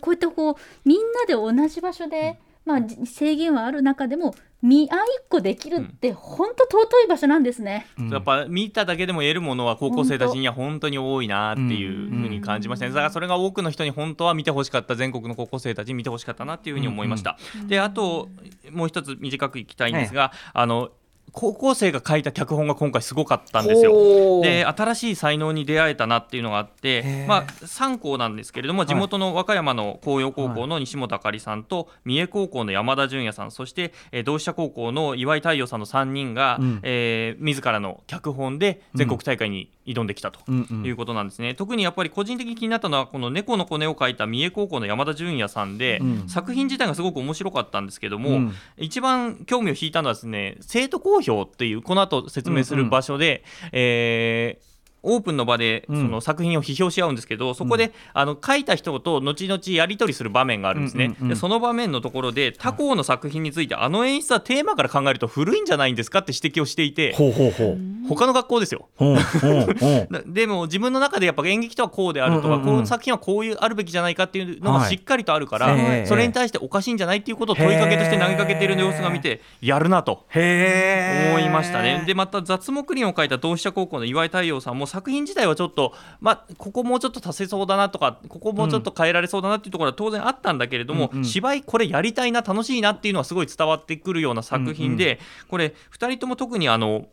[0.00, 7.86] こうやってこうみんなで同じ場所でまあ、じ制限はある中でも見合いっこできるって本当尊い場所なんですね。
[8.10, 12.92] やっぱ見ただけでも得るものは高校生たちには本当に多いなっていうふうに感じましたね。
[12.92, 17.36] だからそれが多くの人に本当は見てほしかった全国の高校生たちに見てほしかったなっていうふうに思いました。
[17.66, 18.28] であと
[18.70, 20.90] もう一つ短くいきたいんですが、あの
[21.32, 24.40] 高校生が書いた脚本が今回すごかったんですよ。
[24.42, 36.80] で新しい才能に出会えたなっていうのがあってまあ、3校なんですけれども地元の和歌山の紅葉高校の西本あかりさんと三重高校の山田純也さんそして、えー同志社高校の岩井太陽さんの3人が、うん。
[36.82, 40.66] えー自らの脚本で全国大会に挑んできたとうん。
[40.70, 46.28] うんいうことなんですね、特にやっぱり個人的に気になったのはこの「猫の子ね」を書いた三重高校の山田純也さんで、うん。
[46.28, 48.52] 作品自体がすごく面白かったんですけども、うん。
[48.76, 54.71] 一番興味を引いたのはですね生徒公表っていうこの後説明する場所で、えー
[55.02, 56.02] オープンの場でうん。
[56.02, 67.78] その作品を批評し合うんですけど、そこであの書いた人と後々やり取りする場面があるんですね、うんうんうんでその場面のところで他校の作品についてあの演出はテーマから考えると古いんじゃないんですかって指摘をしていてほうほうほう。
[68.08, 68.88] 他の学校ですよ。
[70.26, 72.64] でも自分の中でやっぱ演劇とはこうであるとか、うんうんうん。
[72.64, 74.90] この作品はこういうあるべきじゃないかっていうのがはい。
[74.90, 80.26] しっかりとあるから、ええそれに対しておかしいんじゃないっていうことを問いかけとして投げかけている様子が見てやるなと。
[80.34, 82.02] 思いましたね。
[82.06, 97.06] でまた雑木林を書いた同志社高校の岩井太陽さんも作品自体はちょっと、まあ、ここもうちょっと足せそうだなとかここもうちょっと変えられそうだなっていうところは当然あったんだけれども、うんうん芝居これやりたいな楽しいなっていうのはすごい伝わってくるような作品で、これ2人とも特にあの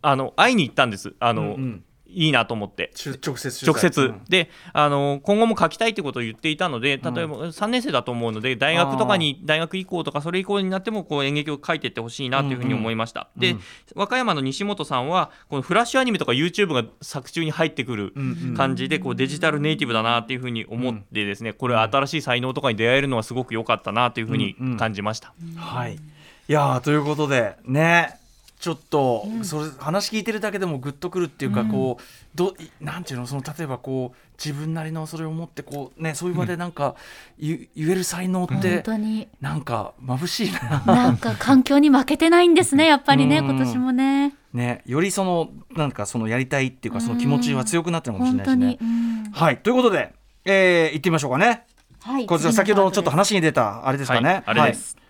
[0.00, 1.14] あの会いに行ったんです。
[1.18, 2.92] あの、うんうんいいなと思って。
[3.24, 4.20] 直接直接、うん。
[4.28, 13.56] であの今後も書きたいってことを言っていたので例えば3年生だと思うので大学とかに大学以降とかそれ以降になってもこう演劇を書いていってほしいなというふうに思いました、で、
[13.94, 18.12] 和歌山の西本さんはこのフラッシュアニメとか YouTube が作中に入ってくる
[18.56, 25.34] 感じでこうデジタルネイティブだなっていうふうに思ってですねこれは新しい才能とかに出会えるのはすごく良かったなというふうに感じました。
[25.56, 25.94] はい。
[25.94, 28.21] いやーということでね。
[28.62, 32.02] ちょっと、それ話聞いてるだけでもグッとくるっていうか、こう
[32.36, 36.94] どいなんていうのその例えばこう自分なりのそれを持ってこうねそういう場でなんか、
[37.40, 39.26] 言言える才能っ本て当に。
[39.40, 40.80] なんか眩しいな。
[40.86, 43.44] なんか環境に負けてないんですね やっぱりねうん。
[43.46, 44.36] 今年もね。
[44.52, 48.78] ねよりそのなんかそのやりたいっていうかその気持ちは強くなったのかもしれ本ないしね。
[48.78, 48.90] 当に、
[49.24, 49.32] うん。
[49.32, 51.64] はいということで、えー、行ってみましょうかね。
[52.00, 54.28] はいこちら先ほどのちょっと話に出たあれですかね。
[54.30, 55.02] はい、あれです、です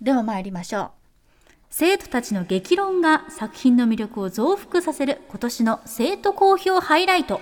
[0.00, 1.01] では参りましょう
[1.74, 7.40] 生徒たちの激論が作品の魅力を増幅させる今年の生徒好評ハイライト。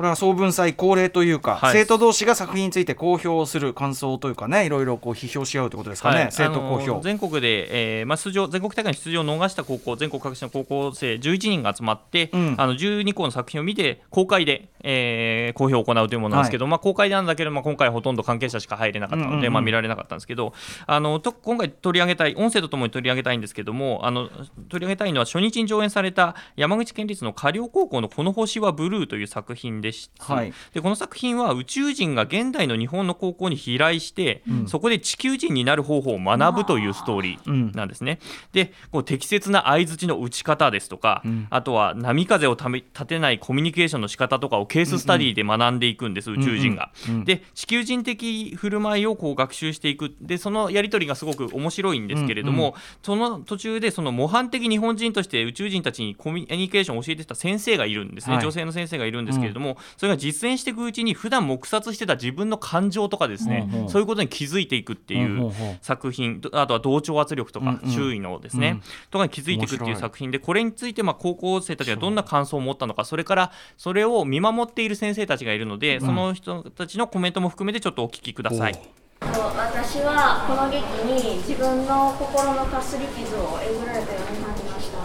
[0.00, 1.72] これは総文祭恒例というか、はい。
[1.74, 7.02] 生徒同士が作品について公表する感想というかねいろいろこう批評し合うということですかね、生徒公表。
[7.02, 12.54] 全国で、えーまあ、出場全国大会に出場を逃した高校全国各地の高校生11人が集まって、うん。
[12.56, 20.54] あの12校の作品を見て公開で、えー公表を行うというものなんですけど、まあ、公開なんだけど、まあ、今回ほとんど関係者しか入れなかったので、まあ、見られなかったんですけど
[20.86, 24.28] あのと今回取り上げたい音声とともに取り上げたいんですけどもあの
[24.68, 30.34] 取り上げたいのは初日に上演された山口県立の下陵高校の「この星はブルー」という作品でした。
[30.34, 30.52] はい。
[30.72, 38.18] でこの作品は宇宙人が現代の日本の高校に飛来して、そこで地球人になる方法を学ぶというストーリーなんですね。
[38.52, 46.90] でこう適切な相づちの打ち方ですとか、あとは波風をため立てないコミュニケーションの仕方とかをケーススタディで学んでいくんです、宇宙人が。
[47.24, 50.14] で地球人的振る舞いをこう学習していく。
[50.20, 58.44] でそのやり取りがすごく面白いんですけれども、その途中でその模範的日本人として宇宙人たちにコミュニケーションを教えてた先生がいるんですね、はい。
[58.44, 63.88] 女性の先生がいるんですけれども、それが実践していくうちに普段黙殺してた自分の感情とかですね、うんうん。
[63.88, 65.52] そういうことに気づいていくっていうんうんううん。
[65.82, 67.90] 作品、あとは同調圧力とかうんうん。
[67.90, 68.82] 周囲のですね、うん。
[69.10, 78.80] とかに気づいていくっていいう作品でこれについてまあ高校生たちがどんな感想を持ったのかそれからそれを見守っている先生たちがいるので、その人たちのコメントも含めてちょっとお聞きください。
[79.20, 84.98] 私はこの劇に自分の心のかすり傷をえぐられたように感じました、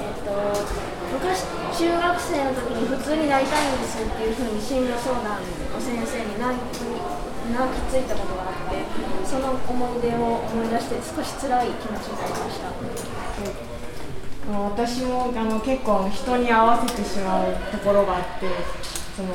[0.00, 0.95] えっと
[1.26, 1.42] 昔
[1.74, 6.70] 中学生の時に普通になりたいんですっていうふうに進路相談の先生に泣き
[7.90, 8.86] ついたことがあって
[9.26, 12.70] その思い出を思い出して少し辛い気持ちになりました。
[14.46, 18.46] 私もあの結構人に合わせてしまうところがあって
[19.16, 19.34] その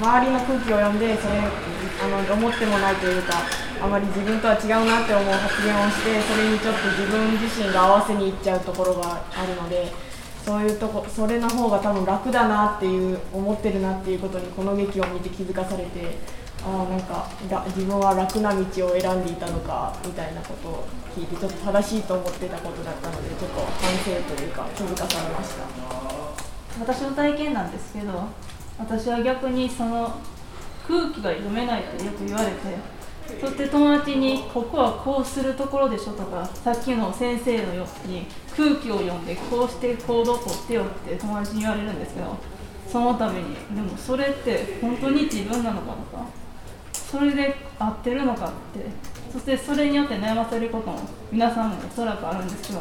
[0.00, 3.44] 周りの空気を読んでそれあの思ってもないというか
[3.82, 9.92] あまり自分とは違うなって思う発言をしてそれにちょっと自分自身が合わせにいっちゃうところがあるので
[10.44, 16.16] そういうとこそれの方が多分楽だなっていう思ってるなっていうことにこの劇を見て気づかされて
[16.64, 25.64] ああなんから自分は楽な道を選んでいたのかみたいなことを聞いてちょっと正しいと思ってたことだったのでちょっと反省というか気づかされました。
[26.80, 28.28] 私の体験なんですけど
[28.80, 30.18] 私は逆にその
[30.88, 32.54] 空気が読めないってよく言われて
[33.40, 42.36] そして友達にここはこうするところでしょとかさっきの先生のように空気を読んでこうして行動をとってよって友達に言われるんですけど
[42.90, 46.26] そのためにでもそれって本当に自分なのかとか
[46.92, 48.86] それで合ってるのかって
[49.32, 50.98] そしてそれによって悩ませることも
[51.30, 52.80] 皆さんもおそらくあるんですけど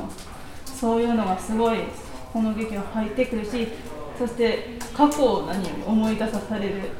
[0.65, 1.79] そういうのがすごい
[2.33, 3.67] この劇は入ってくるし
[4.19, 6.91] そして過去を何より思い出さされる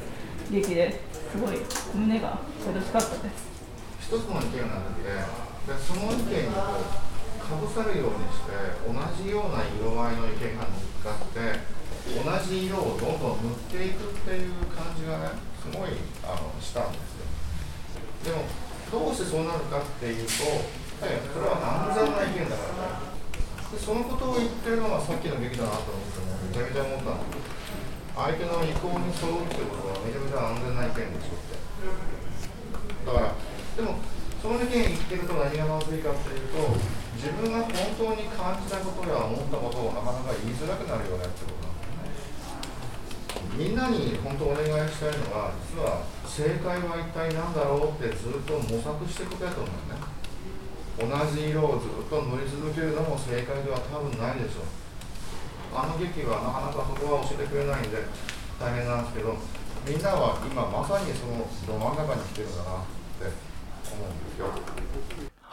[0.50, 0.98] 劇で
[1.30, 1.58] すごい
[1.94, 3.52] 胸が苦しかったです。
[4.00, 8.56] 一つの意見があってでその意見にかぶさるようにして
[8.88, 11.60] 同じような色合いの意見が乗っかって
[12.08, 16.98] 同じ色をどんどん塗っていくっていう感じがねすごいあのしたんで
[18.24, 18.48] すよでも
[18.90, 23.09] どうしてそうなるかっていうと、それは安全な意見だからね
[23.70, 27.22] でそのことを言ってるのがさっきの劇だなと思ってもめちゃめちゃ思ったの
[28.16, 31.54] 相手の意向に沿うってことはめちゃめちゃ安全な意見でしょって。
[33.06, 33.32] だから
[33.78, 34.02] でも
[34.42, 36.74] その意見言ってると何がまずいかっていうと
[37.14, 42.18] 自分が本当に感じたことや思ったことをなかなか言いづらくなるよねってことなんだよね。
[43.54, 50.09] みんなに本当お願いしたいのは実は正解は一体何だろうってずっと模索していくことやと思うんだよね。
[51.00, 54.80] 同じ色をずっと塗り続けるのも正解では多分ないでしょう
[55.72, 58.04] あの劇はなかなかそこは教えてくれないんで
[58.60, 59.32] 大変なんですけど
[59.88, 63.32] みんなは今まさにそのど真ん中に来てるんだなって
[63.88, 64.52] 思うんですよ。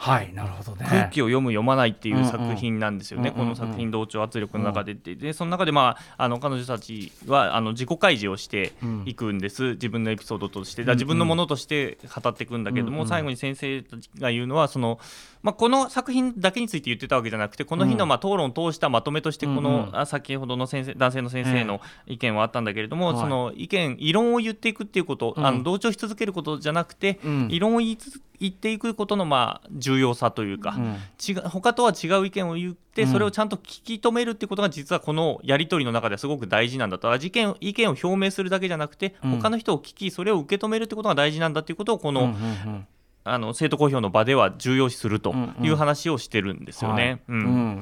[0.08, 0.86] はいなるほどね。
[0.88, 8.72] 空気を読む読まないっていう作品なんですよね、うんうんこの作品同調圧力の中でって、でその中で、まあ、あの彼女たちはあの自己開示をして
[9.04, 10.84] いくんです、自分のエピソードとして。
[10.84, 13.08] だ自分のものとして語っていくんだけども、うんうん。
[13.08, 14.98] 最後に先生たちが言うのはその、
[15.42, 19.88] まあ、この作品だけについて言ってたわけじゃなくてこの日のまあ討論を通したまとめとしてこの、うん。
[19.88, 23.16] うんあ先ほどの先生男性の先生の意見はあったんだけれども、はい。
[23.18, 25.46] その意見異論を言っていくっていうこと、うん。
[25.46, 27.48] あの同調し続けることじゃなくて、うん。
[27.50, 30.96] 異論を言いつ言っていくことのまあ重要さというか、うん。
[31.26, 33.12] 違う他とは違う意見を言ってうん。
[33.12, 37.14] それをちゃんと聞き止めるってことが実はこのやり取りの中ではすごく大事なんだと。
[37.14, 39.30] 意見意見を表明するだけじゃなくてうん。
[39.38, 42.86] 他の人を聞きそれを受け止めるってことが大事なんだっていうことをこの,、うんうんうん
[43.24, 45.66] あの生徒公表の場では重要視するとうんうん。
[45.66, 47.20] いう話をしてるんですよね。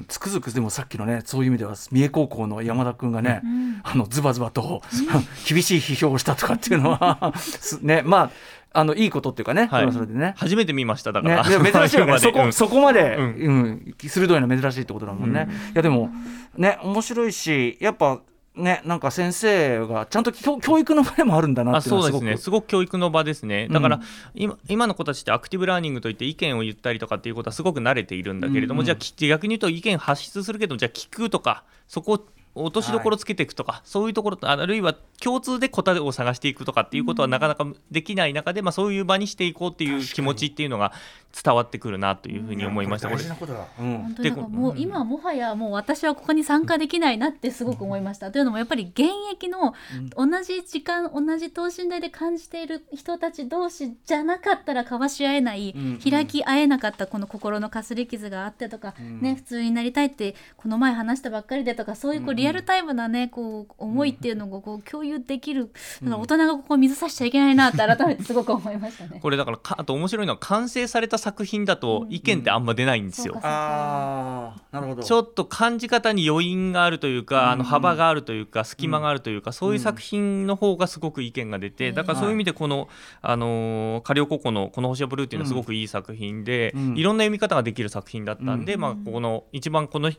[0.07, 3.41] つくづくでもさっきのねそういう意味では三重高校の山田君がね、
[3.83, 4.81] あのズバズバと
[5.47, 8.31] 厳しい批評をしたとかっていうのはすねまあ
[8.73, 9.91] あのいいことっていうかね、はい。
[9.91, 10.33] それでね。
[10.37, 12.19] 初めて見ましただかね、ら、でも珍しいよね。
[12.19, 12.53] そこ、うん。
[12.53, 15.47] そこまで、ううんん鋭いのは珍しいってことだもんね。
[15.73, 16.11] いやでも
[16.57, 18.19] ね面白いしやっぱ
[18.57, 22.41] ねなんか先生がちゃんと教教育の場でもあるんだなあっていうのはすごくそうですね。
[22.43, 22.67] すごく。
[22.67, 23.67] 教育の場ですね。
[23.69, 24.03] だから、うん
[24.35, 28.83] 今今の子たちってアクティブラーニングといって意見を言ったりとかっていうことはすごく慣れているんだけれども、うん。
[28.83, 32.25] うんじゃあき逆に言うと意見発出するけどじゃあ聞くとかそこ
[32.57, 40.91] 落としどころつけていくとか、そういうところとあるいは共通で答えを探していくとかっていうことはなかなかできない中で、まあ、そういう場にしていこうっていう気持ちっていうのが
[41.31, 43.09] 伝わってくるなというふうに思いました。
[43.09, 43.67] これ大事なことだ。
[43.79, 48.31] うん本当になんかもう今もはやもう私はここに参加できないなってすごく思いました。
[48.31, 49.73] というのもやっぱり現役の
[50.15, 65.71] 同じ時間同じ等身大で感じている人たち同士じゃなかったら交わし合えない、開き合えなかったこの心のかすり傷があってとか、ね普通になりたいってこの前話したばっかりでとかそういうこうリアルタイムなねこう思いっていうのをこう共有できる、
[66.03, 69.19] 大人がここ水さしちゃいけないなって改めてすごく思いましたね。
[69.21, 73.33] これだからかあと面白いのは完成された作品だと意見ってあんま出ないんですよ。
[73.33, 75.03] そうかああなるほど。
[75.03, 82.87] ちょっと感じ方に余韻があるというか、あのうん幅があるというか隙間があるというか、そういう作品の方がすごく意見が出て、だからそういう意味でこの、
[83.21, 86.97] あのーカリオ高校の「この星はブルー」っていうのはすごくいい作品で、うん。
[86.97, 90.11] いろんな読み方ができる作品だったんで、まあ、ここの一番この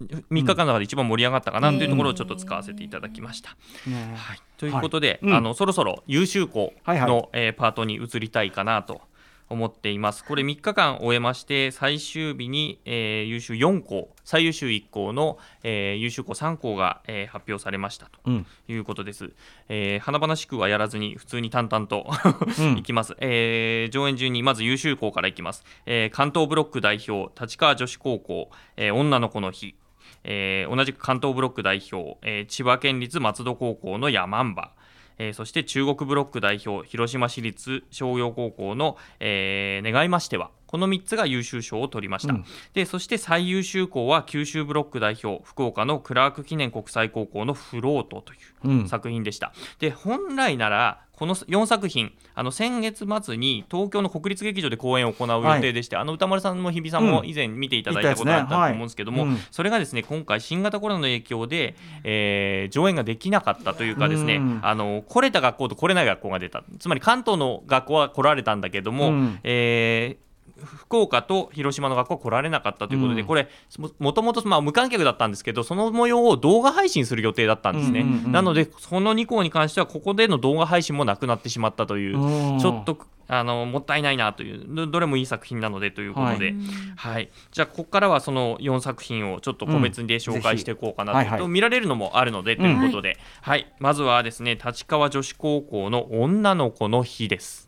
[0.00, 3.56] 3日間の中で一番盛り上がったかなというところをちょっと使わせていただきました。
[3.86, 5.30] ねはい、ということで、はい。
[5.30, 5.36] うん。
[5.36, 7.28] あのそろそろ優秀校の、はいはい。
[7.32, 9.00] えーパートに移りたいかなと
[9.48, 10.24] 思っています。
[10.24, 18.46] これ3日間終えまして最終日に、えー優秀4校最優秀1校の、えー優秀校3校が、えー発表されましたとうん。
[18.68, 19.32] いうことです。
[19.68, 22.10] えー華々しくはやらずに普通に淡々と
[22.58, 22.78] うん。
[22.78, 29.74] いきます、えー上演順にまず優秀校からいきます、えー関東ブロック代表立川女子高校、えー女の子の日。
[30.24, 34.72] えー同じく関東ブロック代表、えー千葉県立松戸高校のヤマンバ、
[35.18, 42.44] えーそして中国ブロック代表広島市立商業高校の、えー願いましてはこの3つが優秀賞を取りました、うん。
[42.74, 48.88] でそして最優秀校は九州ブロック代表福岡のクラーク記念国際高校のフロートといううん。
[48.88, 49.52] 作品でした。
[49.78, 59.28] で本来ならこの4作品あの先月末に東京の国立劇場で公演を行う予定でして、あの歌丸さんも日比さんも以前見ていただいたことがあったと思うんですけども、うん。
[59.30, 61.74] ねはいそれがですね今回新型コロナの影響で、
[62.04, 64.60] えー上演ができなかったというかですね、うん。
[64.62, 66.62] あの来れた学校と来れない学校が出た。
[66.78, 69.40] つまり関東の学校は来られたんだけども、うん。
[69.44, 70.25] えー
[70.64, 73.26] 福岡と広島の学校は来られなかったということで、うん。
[73.26, 78.32] これももともとまあ無観客だったんですけどその模様を動画配信する予定だったんですね、うんうんうん。
[78.32, 82.58] なのでその2校に関してはここでの動画配信もなくなってしまったといううん。
[82.58, 86.54] ちょっとあのもったいないなというどどれもいい作品なのでということで、
[86.96, 87.30] はい。
[87.50, 91.48] じゃあここからはその4作品をちょっと個別で紹介していこうかなと、うんはいはい。
[91.48, 93.72] 見られるのもあるのでということで、はい。
[93.80, 97.65] まずはですね立川女子高校の女の子の日です。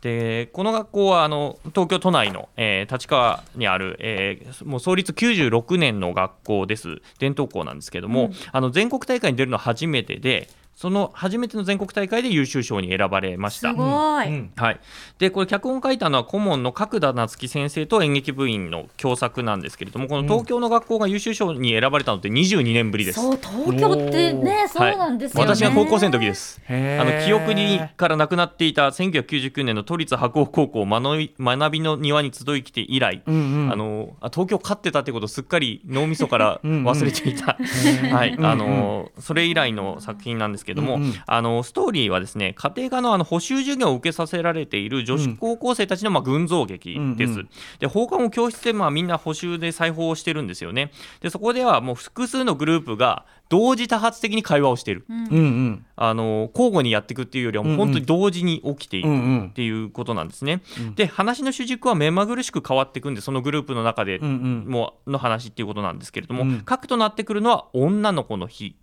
[0.00, 7.02] でこの学校はあの東京都内の、えー立川にある、えーもう創立96年の学校です。
[7.18, 10.48] 伝統校なんですけども、あの全国大会に出るのは初めてで
[10.80, 13.72] その初めての全国大会で優秀賞に選ばれました。
[13.72, 14.52] すごい、うん。
[14.56, 14.80] はい、
[15.18, 23.20] でこれ脚本を書いたのは顧問の角田夏樹先生と演劇部員の共作なんですけれどもこの東京の学校が優秀賞に選ばれたのって22年ぶりです。
[23.20, 26.62] そう東京ってねそうなんですよね、私が高校生の時です。
[26.66, 33.70] あの記憶にからなくなっていた1999年の都立白鴎高校学び学びの庭に集いきて以来、うんうん。
[33.70, 36.84] あのあ東京勝ってたってことをすっかり脳みそからうんうん。
[36.86, 37.58] 忘れていた。
[38.16, 38.34] はい。
[38.40, 41.14] あのそれ以来の作品なんですけども、うんうん。
[41.26, 47.32] あのストーリーはですね家庭科のあの補習授業を受けさせられている女子高校生たちのまあ群像劇です。
[47.32, 47.48] うんうん。
[47.78, 50.90] で放課後教室でまあみんな補習で裁縫をしてるんですよね。
[51.20, 55.04] でそこではもう複数のグループが同時多発的に会話をしている。
[55.08, 55.26] うん。
[55.26, 59.48] うんあの交互にやっていくっていうよりはもう本当に同時に起きていくうんうん。
[59.48, 60.62] っていうことなんですね。
[60.94, 64.30] で話の主軸は目まぐるしく変わっていくんでそのグループの中でうんう
[64.68, 64.72] ん。
[64.72, 66.60] もうの話っていうことなんですけれども、うん。
[66.62, 68.76] 核となってくるのは女の子の日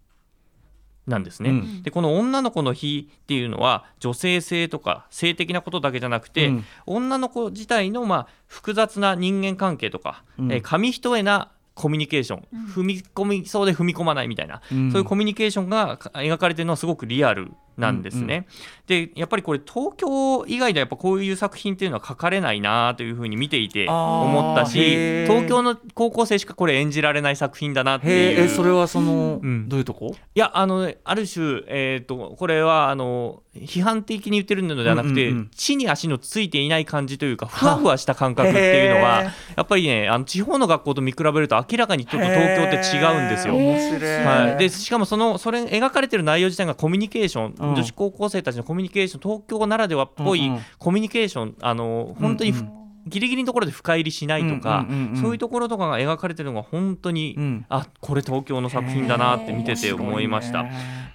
[1.07, 1.83] なんですね、うん。
[1.83, 6.65] でこの女の子の日っていうのは女性性とか性的なことだけじゃなくて、うん。
[6.85, 10.51] 女の子自体のまあ複雑な人間関係とか、うん。
[10.51, 14.91] えー紙一重なコミュニケーション、踏み込みそうで踏み込まないみたいな、うん。
[14.91, 18.47] そういうコミュニケーションがか描かれてるのはすごくリアルなんですね。
[18.87, 28.41] でやっぱりこれ東京以外ではやっぱこういう作品っていうのは書かれないなというふうに見ていて思ったし東京の高校生しかこれ演じられない作品だなってへいう。
[28.41, 29.69] ええそれはその、うん。
[29.69, 30.15] どういうとこ？
[30.33, 35.49] いやあのある種、えー、とこれはあの批判的に言ってるのではなくて、うんうんうん。
[35.53, 39.23] 地に足のついていない感じというかふわふわした感覚っていうのへはー。
[39.57, 43.55] やっぱりねあの地方の学校と見比べると明らかにちょっと東京って違うんですよ。
[43.55, 47.75] はい、でしかもそのそれ描かれてる内容自体がコミュニケーション、うん。
[47.75, 49.21] 女子高校生たちのコミュニケーション。
[49.21, 51.55] 東京ならではっぽいうんうんコミュニケーション。
[51.61, 57.65] あの本当にふ、うんギリギリのところで深入りしないとか、うんうんうんうんそういうところとかが描かれてるのが本当に、うん。
[57.69, 60.65] あこれ東京の作品だなって見てて思いました。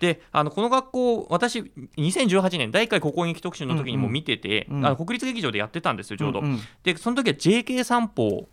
[0.01, 1.61] であのこの学校私
[1.99, 6.41] 2018年第1回高校劇特集の時にも見てて、うんうんあの国立劇場でやってたんですよちょうど。
[6.41, 6.61] うんうん。
[6.83, 8.49] でその時は JK 散歩を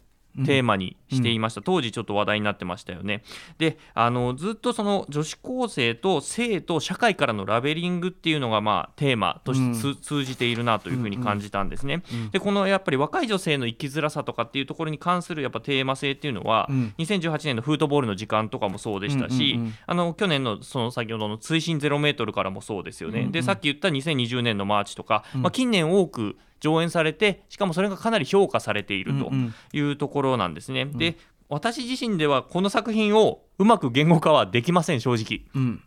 [0.46, 3.24] テーマにしていました、当時ちょっと話題になってましたよね。
[3.58, 9.96] であのずっとその女子高生と性と社会からのラベリングっていうのがまあテーマとしてつ、うん。
[9.96, 16.94] 通じているなというふうに感じたんですね、でこのやっぱり若い女性の生きづらさとかっていうところに関するやっぱテーマ性っていうのは、うん。
[16.98, 30.86] 2018年のフートボールの時間とかもそうでしたし、うんうんうんあの去年のその先ほどの水深ゼロメートルからもそうですよね、でさっき言った2020年のマーチとか、まあ、近年多く上演されてしかもそれがかなり評価されているとうんいうところなんですね。
[30.86, 31.18] で
[31.49, 35.41] 私自身ではこの作品をうまく言語化はできません正直。
[35.55, 35.84] うん。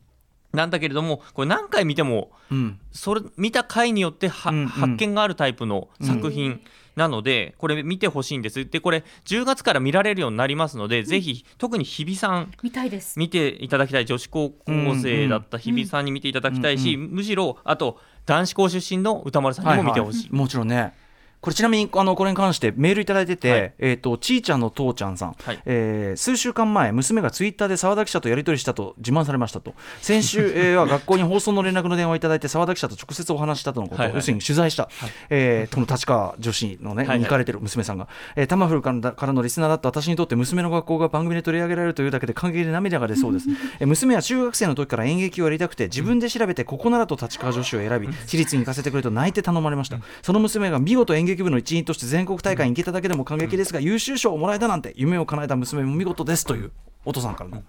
[0.53, 2.79] なんだけれどもこれ何回見てもうん。
[2.91, 4.67] それ見た回によっては、うんうん。
[4.67, 6.61] 発見があるタイプの作品
[6.97, 8.69] なので、これ見てほしいんです。
[8.69, 13.19] でこれ10月から見られるようになりますので、ぜひ特に日比さん見たいです。
[13.19, 14.05] 見ていただきたい。
[14.05, 14.65] 女子高校
[15.01, 20.29] 生だった日比さんに見ていただきたいし、むしろあと男子校出身の歌丸さんにも見てほしい。
[20.29, 20.95] ははもちろんね
[21.43, 23.75] これちなみにあのこれに関してメールいただいてて、はい。
[23.81, 25.61] えっ、とちーちゃんの父ちゃんさん、はい。
[25.67, 29.75] えー数週間前娘がツイッターで澤田記者とやり取りしたと自慢されましたと。
[30.01, 34.17] 先週、 えーは学校に放送の連絡の電話をいただいて澤田記者と直接お話ししたとのこと、はいはい。
[34.17, 34.89] 要するに取材した、
[35.31, 37.19] えーこの立川女子のね、はいはい。
[37.19, 43.49] に行かれてる娘さんが、えータマフルからからのリスナーだった私にとって娘の学校が番組で取り上げられるというだけで感激で涙が出そうです、
[43.81, 56.73] えー娘は中学生の時から演劇をやりたくて自分で調べてここならと立川女子を選び私立に行かせてくれと泣いて頼まれました、その娘が見事演劇部の一員として全国大会に行けただけでも感激ですが優秀賞をもらえたなんて夢を叶えた娘も見事ですという
[57.05, 57.63] お父さんからの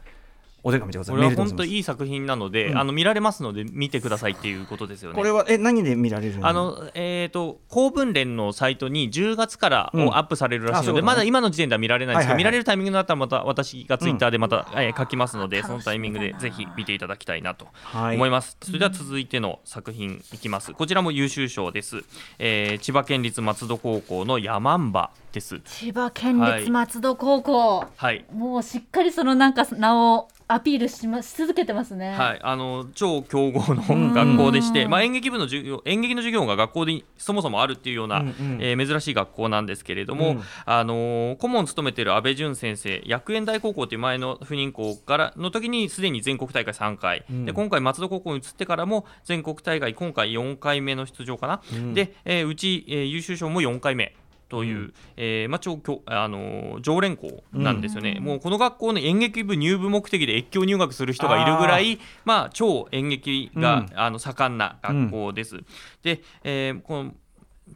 [0.64, 1.49] お手紙でございこれはますメールでございます。
[1.51, 2.78] 本当いい作品なので、うん。
[2.78, 5.16] あの見られますので見てくださいっていうことですよね。
[5.16, 10.07] これはえ何で見られるあのえー、と公文連のサイトに10月からうん。
[10.07, 11.05] をアップされるらしいので、うだね。
[11.05, 12.38] まだ今の時点では見られないんですけど、はいはいはい。
[12.38, 18.16] 見られるタイミングになったらまた私がツイッターでまた、えー書きますのでそのタイミングでぜひ見ていただきたいなとはい。
[18.16, 20.72] 思います、それでは続いての作品いきます。
[20.74, 22.03] こちらも優秀賞です、
[22.39, 25.59] えー千葉県立松戸高校のヤマンバです。
[25.66, 28.26] 千葉県立松戸高校、はい。
[28.32, 32.12] もうしっかりそのなんか名をアピールし,、ま、し続けてますね。
[32.12, 40.41] はい、あの超強豪の学校でして、まあ、演劇部の授業演劇の授業が学校でそもそもあるっていうような、うんうんえー珍しい学校なんですけれども、うん。
[40.66, 47.46] あのー顧問を務めている安倍淳先生薬園大高校という前の赴任校からの時にすでに全国大会3回、うん。
[47.46, 51.94] で今回松戸高校に移ってからも全国大会今回4回目の出場かな、うん。
[51.94, 54.16] で、えーうち、えー優秀賞も4回目。
[54.54, 63.99] という、えーまあ、超強あのー常連校なんですよね、もうこの学校の演劇部入部目的で越境入学する人がいるぐらいまあ、超演劇が、うん。
[63.99, 65.58] あの盛んな学校です。
[66.04, 67.14] で、えーこの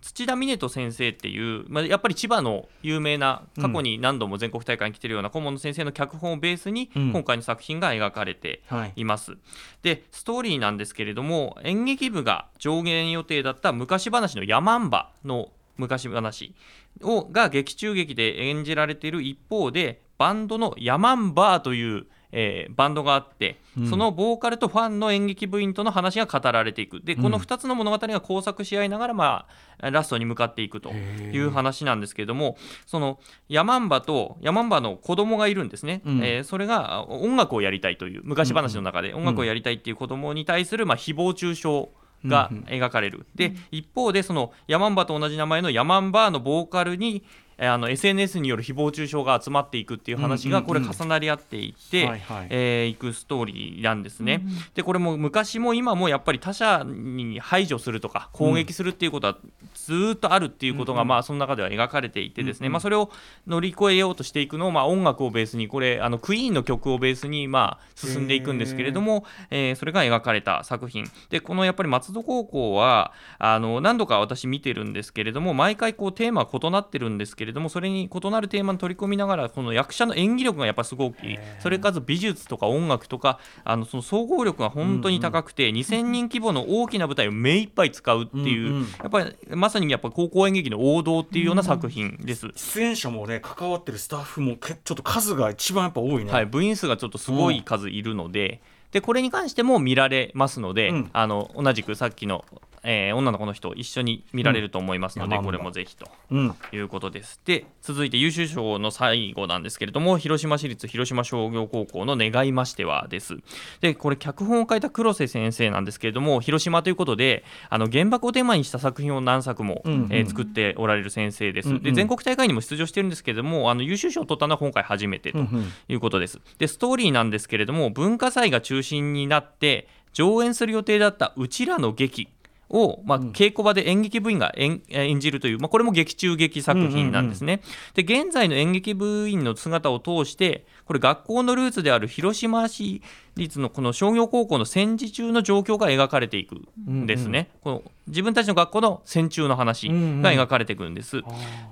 [0.01, 7.11] 土田峰人先生っていう、まあ、やっぱり千葉の有名な過去に何度も全国大会に来てるような顧問の先生の脚本をベースにうん。
[7.13, 8.93] 今回の作品が描かれてはい。
[8.97, 9.37] います。
[9.81, 16.53] でストーリーなんですけれども演劇部が上演予定だった昔話の「ヤマンバ」の昔話
[17.01, 23.89] をが劇中劇で演じられている一方でバンドのヤマンバーという、えーバンドがあって、うん。
[23.89, 27.01] そのボーカルとファンの演劇部員との話が語られていく。
[27.01, 29.45] でこの2つの物語が交錯し合いながら、ま
[29.79, 36.23] あ、ラストに向かっていくという話なんですけれどもそのヤマンバとヤマンバの子供がいるんですね、うん。
[36.23, 41.89] えーそれが音楽をやりたいという昔話の中で音楽をやりたいっていう子供に対する、まあ、誹謗中傷
[42.25, 47.23] が描かれる、で一方でそのヤマンバと同じ名前のヤマンバーのボーカルに
[47.57, 52.47] えーあの SNS による誹謗中傷が集まっていくっていう話がこれ重なり合っていって、はいはい。
[52.49, 54.43] えーいくストーリーなんですね。
[54.75, 59.37] でこれも昔も今もやっぱり他者に排除するとか攻撃するっていうことは
[59.73, 63.11] ずーっとあるっていうことが、まあその中では描かれていてですね、まあ、それを
[63.45, 71.05] 乗り越えようとしていくのを、まあ、音楽をベースにこれあのクイーンの曲をベースに、まあ、進んでいくんですけれども、えーそれが描かれた作品。
[71.29, 81.33] でこのやっぱり松戸高校はあの何度か私見てるんですけれども毎回こうテーマは異なってるんですけれどもそれに異なるテーマに取り込みながらこの役者の演技力がやっぱすごくい。
[81.33, 88.81] いそれから美術とか音楽とかあのその総合力が本当に高くて、2000人規模の大きな舞台を目いっぱい使うっていう、うんうん。
[88.83, 92.47] やっぱりまさにやっぱ高校演劇の王道っていうような作品です。
[92.55, 102.45] 出演者もね関わってるスタッフもけちょっと数が一番やっぱ多いね、はい、部員数がちょっとすごい数いるので,、でこれに関しても見られますので、うんあの同じくさっきの、
[102.83, 107.39] えー女の子の人一緒に見られると思いますので、うんこれもぜひとうんいうことです。
[107.45, 113.37] で続いて優秀賞の最後なんですけれども広島市立広島商業高校の「願いましては」です。
[113.81, 121.69] でこれ脚本を書いた黒瀬先生なんですけれども広島ということであの原爆をテーマにした作品を何作も、うんうんえー作っておられる先生です。
[121.69, 125.39] うんうんで全国大会にも出場してるんですけれどもあの優秀賞を取ったのは今回初めてと。
[125.39, 126.39] うんうんいうことです。
[126.57, 132.29] でストーリーなんですけれども文化祭が中心になって上演する予定だったうちらの劇
[132.69, 137.61] を、まあ、稽古場で演劇部員が演演じるという、まあ、これも劇中劇作品なんですね。
[137.93, 143.01] で現在の演劇部員の姿を通してこれ学校のルーツである広島市
[143.35, 146.55] 立のこの商業高校の戦時中の状況が描かれていく
[146.89, 147.49] んですね。
[147.61, 149.93] この自分たちの学校の戦中の話が
[150.31, 151.21] 描かれていくんです。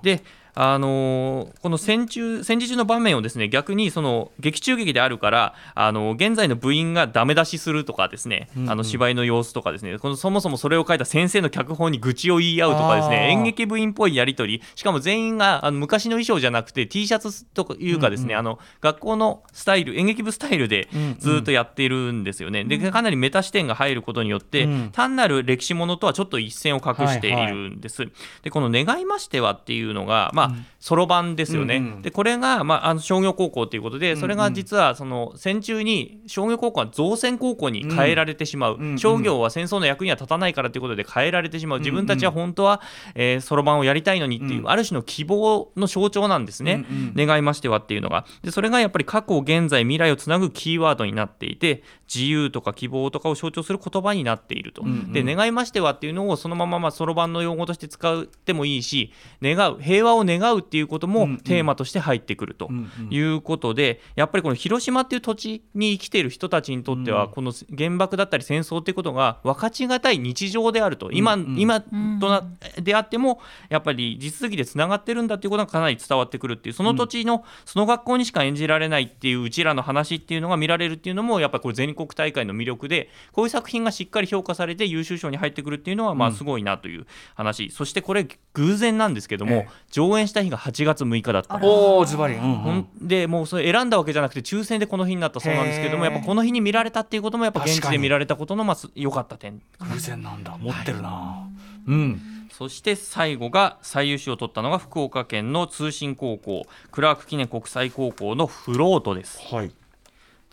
[0.04, 0.24] で
[0.56, 14.64] あのーこの戦中戦時中の場面をですね逆にその劇中劇であるから、あのー現在の部員がダメ出しするとかですね、あの芝居の様子とかですねこのそもそもそれを書いた先生の脚本に愚痴を言い合うとかですね演劇部員っぽいやり取り。
[14.76, 20.88] しかも全員があの昔の衣装じゃなくて T シャツというかですね、あの学校のスタイル演劇部スタイルで
[21.20, 22.64] ずっとやっているんですよね。
[22.64, 24.90] でかなりメタ視点が入ることによって、うん。
[24.92, 28.08] 単なる歴史ものとはちょっと一線を画しているんです。
[28.44, 30.45] でこの「願いましては」っていうのがまあ
[30.80, 31.78] そろばんですよね。
[31.78, 32.02] うんうん。
[32.02, 41.80] でこれが、まあ、あの商業高校ということでそれが実はその戦中に商業高校は造船高校に変えられてしまう、うんうん商業は戦争の役には立たないからということで変えられてしまう。
[41.80, 42.82] 自分たちは本当は
[43.14, 44.70] えーそろばんをやりたいのにっていう、うん。
[44.70, 46.86] ある種の希望の象徴なんですね。
[46.90, 47.26] うん。
[47.26, 48.26] 願いましてはっていうのが。
[48.44, 51.84] でそれがやっぱり過去現在未来をつなぐキーワードになっていて
[52.14, 54.82] 自由とか希望とかを象徴する言葉になっていると。
[54.82, 55.14] うんうん。
[55.14, 63.14] で願いましてはっていうのをそのまままあそろばんの用語として使ってもいいし願う平和を願うっていうこともテーマとして入ってくるとうんうん。
[63.14, 67.32] いうことで、やっぱりこの広島っていう土地に生きている人たちにとっては、うん。
[67.32, 71.12] この原爆だったり戦争っていうことが分かちがたい日常であると。
[71.12, 71.60] 今,、うんうん。
[71.60, 72.44] 今とな
[72.82, 87.06] であってもやっぱり地続きでつながってるんだっていうことがかなり伝わってくるっていうその土地のその学校にしか演じられないっていううちらの話っていうのが見られるっていうのもやっぱりこれ全国大会の魅力でこういう作品がしっかり評価されて優秀賞に入ってくるっていうのはまあすごいなという
[87.36, 89.70] 話、そしてこれ偶然なんですけども、ええ。
[89.92, 91.60] 上演した日が8月6日だった。
[91.62, 92.56] おおズバリ、うんうん。
[92.58, 99.62] ほんでもうそれ選んだわけじゃなくて抽選でこの日になったそうなんですけどもやっぱこの日に見られたっていうこともやっぱ現地で見られたことのまあす良かった点。
[99.80, 100.58] 偶然なんだ。
[100.58, 101.48] 持ってるな、
[101.88, 102.22] うん。
[102.52, 109.42] そして最後が最優秀を取ったのが福岡県の通信高校クラーク記念国際高校のフロートです。
[109.54, 109.72] はい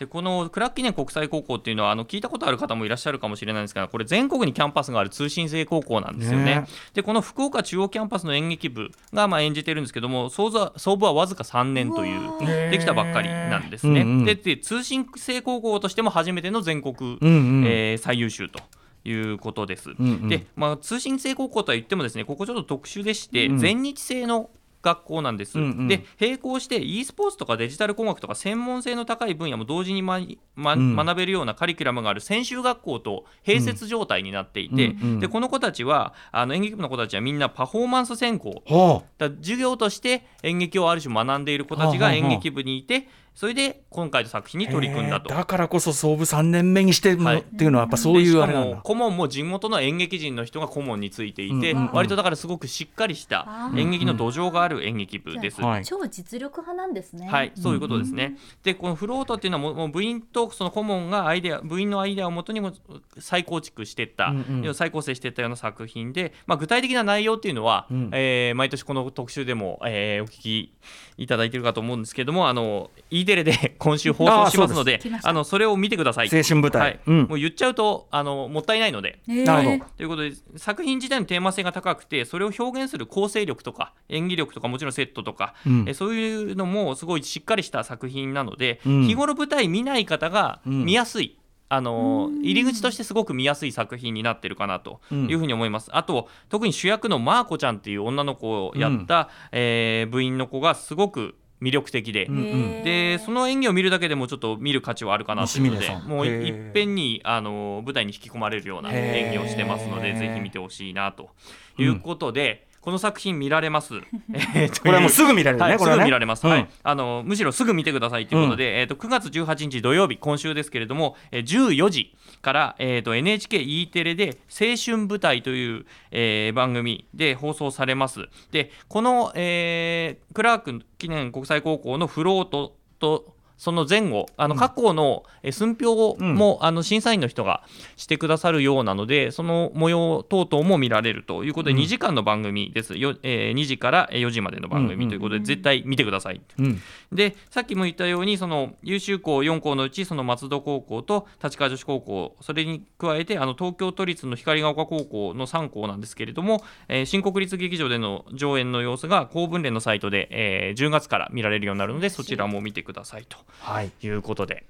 [0.02, 6.44] でこのクラーク記念国際高校っていうのはあの聞いたことある方もいらっしゃるかもしれないんですがこれ全国にキャンパスがある通信制高校なんですよね。
[6.44, 14.00] ねでこの福岡中央キャンパスの演劇部がまあ演じてるんですけども創部は創部はわずか3年というーできたばっかりなんですね。
[14.00, 18.60] うんうんでで通信制高校としても初めての全国、うんうんえー最優秀と。
[19.04, 19.88] いうことです。
[19.88, 24.48] んうんで、まあ、通信制高校とは言ってもですねここちょっと特殊でして、うん全日制の
[24.82, 25.88] 学校なんです、うんうん。
[25.88, 30.20] で並行して e スポーツとかデジタル工学とか専門性の高い分野も同時に、ま
[30.54, 30.96] まうん。
[30.96, 38.62] 学べるようなカリキュラムがある専修学校と併設状態になっていて、うんうんでこの子たちはあの演劇部の子たちはみんなパフォーマンス専攻。
[38.66, 45.30] はだ授業として演劇をある種学んでいる子たちが演劇部にいてそれで今回の作品に取り組んだと。
[45.30, 47.40] だからこそ総部3年目にしても、はい。
[47.40, 48.68] っていうのはやっぱそういうあれなんだ。
[48.68, 51.92] でしかも顧問も地元の演劇人の人が顧問についていて、うんうんうん。
[51.94, 55.62] 割とだからすごくしっかりした演劇の土壌がある演劇部です。
[55.62, 55.84] はい。
[55.84, 57.26] 超実力派なんですね。
[57.26, 58.36] はい、そういうことですね。
[58.62, 62.72] で、このフロートっていうのはもうもう部員とその顧問がアイデア、部員のアイデアをもとにも
[63.18, 64.62] 再構築していった、うんうん。
[64.62, 68.10] 要は再構成していったような作品で、まあ、具体的な内容っていうのは、うん。
[68.12, 70.72] えー毎年この特集でも、えーお聞き
[71.16, 72.90] いただいているかと思うんですけども、あの
[73.22, 76.30] E テレで 今週放送しますので、あのそれを見てください。
[76.32, 77.00] 青春舞台はい。
[77.06, 77.18] うん。
[77.22, 79.20] もう言っちゃうとあのもったいないので。
[79.26, 79.84] なるほど。
[79.96, 85.84] ということで作品自体のテーマ性が高くてそれを表現する構成力とか演技力とかもちろんセットとか、うん。
[85.88, 89.06] えそういうのもすごいしっかりした作品なので、うん。
[89.06, 90.84] 日頃舞台見ない方がうん。
[90.84, 95.88] 見やすい、あの入り口としてすごく見やすい作品になってるかなというふうに思います。
[95.92, 102.40] あと特に主役のマーコちゃんっていう女の子をやった、えー部員の子がすごく魅力的で、うんう
[102.80, 102.84] ん。
[102.84, 111.30] でその演技を見るだけでもちょっと見る価値はあるかなというのでもういっぺんにあの舞台に引き込まれるような演技をしてますのでぜひ見てほしいなと
[111.78, 113.94] いうことで、この作品見られます。
[114.54, 116.00] えーこれはもうすぐ見られるねはいこれはね。
[116.02, 116.52] すぐ見られます、うん。
[116.52, 128.28] はい、あのむしろすぐ見てくださいということで、えー、と9月18日土曜日今週ですけれども、えー14時から、えー、と NHKE テレで「青春舞台」という、えー番組で放送されます。
[128.50, 137.62] でこの、えークラーク記念国際高校のフロートとその前後あの過去のえー寸評も、あの審査員の人が
[137.96, 142.96] してくださるようなのでその模様等々も見られるということで、2時間の番組です。
[142.96, 146.40] よ、えー2時から4時までの番組ということで、絶対見てください。
[146.58, 146.80] うん。
[147.12, 163.36] でさっきも言ったようにその優秀校4校のうちその松戸高校と立川女子高校それに加えてあの東京都立の光が丘高校の3校なんですけれども、えー新国立劇場での上演の様子が公文連のサイトで、えー10月から見られるようになるのでそちらも見てくださいと。
[163.36, 163.44] は
[163.82, 163.90] い。
[164.02, 164.64] いうことで。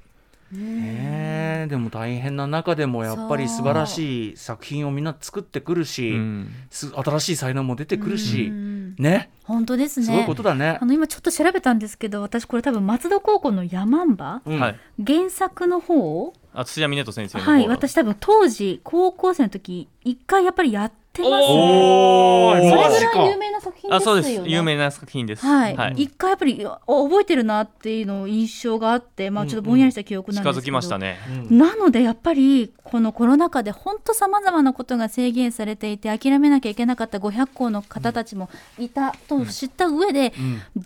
[0.53, 1.67] ねえ。
[1.69, 6.51] でも大変な中でもやっぱり素晴らしい作品をみんな作ってくるし、うん。
[6.71, 8.51] す新しい才能も出てくるし、
[8.99, 9.31] ね。
[9.45, 10.07] 本当ですね。
[10.07, 10.79] すごいことだね。
[10.81, 10.85] あ。
[10.85, 14.61] の今ちょっと調べたんですけど、私これ多分松戸高校の山んば、うん。
[14.61, 21.47] はい、原作の方あ土屋峰人先生の方はい、私多分当時高校生の時一回やっぱりやってますね。
[21.51, 23.97] おーそれぐらい有名な作品ですよね。
[23.97, 25.45] あそうです有名な作品です。
[25.45, 30.53] はい、はい一回やっぱりあ覚えてるなっていうの印象があって、まあちょっとぼんやりした記憶なんですけど。
[30.55, 31.19] 近づきましたね。
[31.51, 38.49] なのでやっぱりこのコロナ禍で本当さまざまなことが制限されていて諦めなきゃいけなかった500校の方たちも
[38.79, 40.33] いたと知った上で、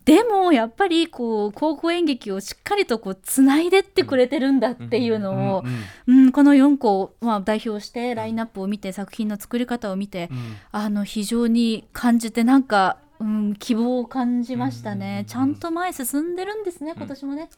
[0.04, 5.64] でもやっぱりこう高校演劇をしっかりとこうつないでってくれてるんだっていうのを、
[6.06, 10.15] うんこの4校をまあ代表してラインナップを見て作品の作り方を見て、
[10.72, 17.48] あの非常に感じてなんか、うん、希望を感じましたね、ちゃんと前進んでるんですね今年もね。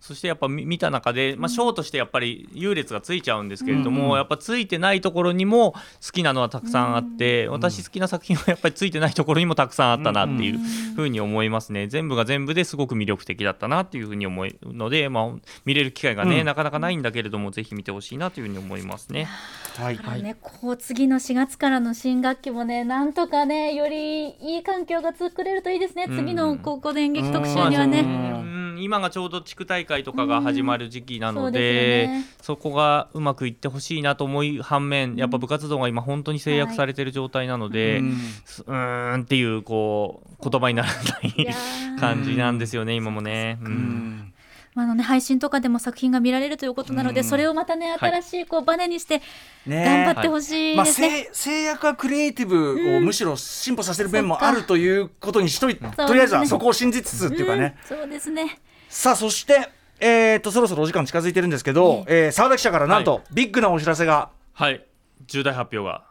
[0.00, 10.58] そしてやっぱ見見た中で、まあ、ショーとしてやっぱり優劣がついちゃうんですけれども、やっぱついてないところにも好きなのはたくさんあって、私好きな作品はやっぱりついてないところにもたくさんあったなっていう
[10.94, 11.86] ふうに思いますね。
[11.86, 15.30] 全部が全部ですごく魅力的だったなっていうふうに思うので、まあ、
[15.64, 16.46] 見れる機会がね、うん。
[16.46, 19.28] なかなかないんだけれどもぜひ見てほしいなというふうに思いますね。
[19.76, 20.00] はい。
[20.04, 26.16] あのね、こう次の4月からの新学期もねなんとかねよりいい環境が作れるといいですね、うん。
[26.16, 28.00] 次の高校で演劇特集にはね。
[28.00, 28.76] うん。
[28.78, 32.24] 今がちょうど地区大会とかが始まる時期なのそうで,、ですよね。
[32.42, 43.58] そこがうまくいってほしいなと思い反面やっぱ部活動が今本当に制約されてる状態なので、うんすうーんっていうこう言葉にならない感じなんですよね今もね。
[43.62, 43.72] ううん。
[43.72, 44.32] ん。
[44.74, 49.22] まああのね、配信とかでも作品が見られるということなので、それをまたねはい新しいこうバネにして
[49.64, 51.10] ね頑張ってほしいまあ、ですね。
[51.10, 57.96] 制制約はクリエイティブをむしろ進歩させる面もあるということにしといて、そうとりあえずはそこを信じつつっていうかね、うん。
[57.96, 58.58] そうですね。
[58.90, 59.70] さあそして、
[60.00, 64.84] えー、とそろそろお時間近づいてるんですけど、えー、澤田記者からなんと、はビッグなお知らせが、はい。
[65.26, 66.04] 重大発表が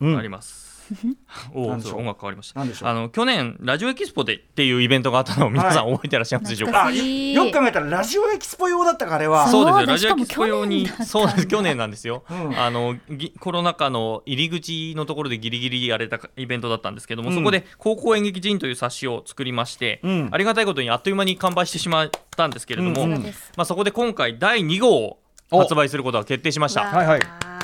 [0.00, 0.69] うんあります。
[0.69, 1.10] おなん でしょ
[1.54, 1.60] う。
[1.60, 2.60] お音楽変わりました。
[2.60, 2.88] なんでしょう。
[2.88, 7.34] あの去年ラジオエキスポでっていうイベントがあったのを皆さん覚えてらっしゃいますでしょうか、あ懐かしい。
[7.34, 9.48] よよく考えたらラジオエキスポ用だったかあれは。
[9.48, 12.58] そうですラジオエキスポ用にそうです、去年なんですよ、うん。
[12.58, 17.36] あのぎコロナ禍の入り口のところでギリギリやれたイベントだったんですけども、うん。
[17.36, 20.28] そこで高校演劇人という冊子を作りまして、うん。
[20.32, 23.14] ありがたいことにあっという間に完売してしまったんですけれども、うん。
[23.16, 25.18] そうですまあ、そこで今回、第2号を
[25.50, 26.82] 発売することが決定しました。
[26.82, 27.59] はいはい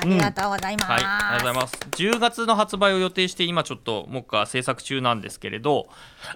[0.00, 0.90] ありがとうございます。
[0.90, 1.76] はい、ありがとうございます。
[1.90, 5.88] 10月の発売を予定して今ちょっと目下制作中なんですけれど、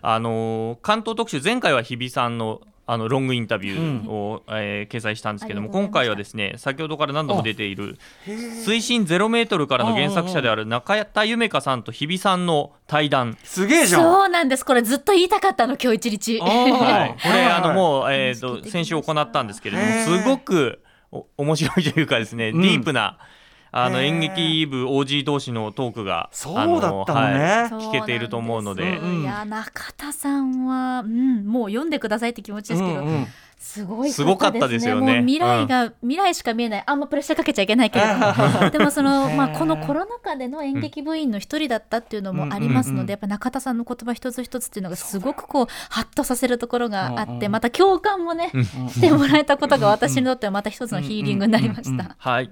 [0.02, 13.38] あのー関東特集前回は日比さんのあのロングインタビューを、えー掲載したんですけども今回はですね先ほどから何度も出ている水深0メートルからの原作者である中田夢香さんと日比さんの対談。
[13.42, 14.02] すげえじゃん。
[14.02, 14.64] そうなんです。
[14.64, 16.40] これずっと言いたかったの今日一日。
[16.40, 17.44] はい、これはい。
[17.46, 22.60] あのもう、えー、と先週行ったんですけれどもすごくお面白いというかですね、うん。
[22.60, 23.18] ディープな
[23.76, 27.44] あの演劇部 OG 同士のトークがそうあのだったのね。
[27.44, 29.00] はい聞けていると思うので。
[29.00, 33.26] いや中田さんは、うん、もう読んでくださいって気持ちですけど、うんうん。
[33.58, 35.14] すごいすごかったですよね。
[35.14, 36.84] もう未来が、未来しか見えない。
[36.86, 38.70] あんまプレッシャーかけちゃいけないけれども。
[38.70, 48.52] でもその、まあ、このコロナ禍での演劇部員の一人だったっていうのもありますので、やっぱ中田さんの言葉一つ一つっていうのがすごくこうハッとさせるところがあってまた共感もね
[48.90, 52.14] してもらえたことが私にとってはまた一つのヒーリングになりました。
[52.18, 52.50] はい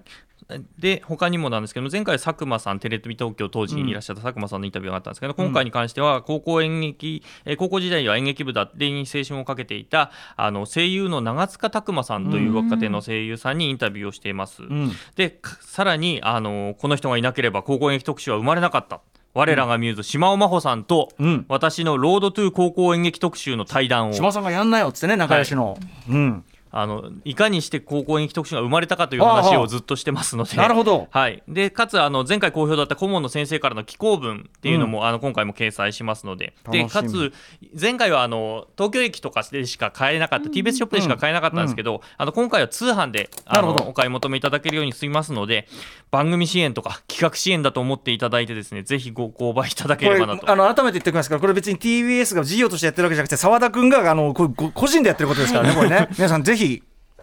[0.78, 14.62] で他にもなんですけど前回佐久間さんテレビ東京当時いらっしゃった佐久間さんのインタビューがあったんですけど、今回に関しては高校演劇、えー高校時代は演劇部だってに青春をかけていたあの声優の長塚拓磨さんという若手の声優さんにインタビューをしています。
[14.62, 14.90] うん。
[15.16, 19.00] でかさらにあのこの人がいなければ高校演劇特集は生まれなかった。
[19.34, 21.46] 我らがミューズ島尾真帆さんと、うん。
[21.48, 24.12] 私のロードトゥ高校演劇特集の対談を。
[24.12, 25.78] 島さんがやんなよっつってね仲良しの、
[26.08, 26.44] うん
[26.74, 30.56] あのいかにして高校演劇特集が生まれたかという話をずっとしてますので。
[30.56, 31.06] なるほど。
[31.12, 36.54] はい、でかつあの前回好評だった顧問の先生からの寄稿文っていうのも、あの今回も掲載しますので。
[36.70, 37.32] でかつ
[37.78, 45.68] 前回はあの東京駅とかでしか買えなかった、TBS ショップでしか買えなかったんですけど、あの今回は通販であのお買い求めいただけるように済みますので
[46.10, 50.50] 番組支援とか企画支援だと思っていただいてですねぜひご購買いただけこれればなと。
[50.50, 56.08] あの改めて言っておきますからこれ別に TBS が事業としてやってるわけじゃなくて澤田君があのこ個人でやってることですからねこれね。
[56.16, 56.61] 皆さんぜひ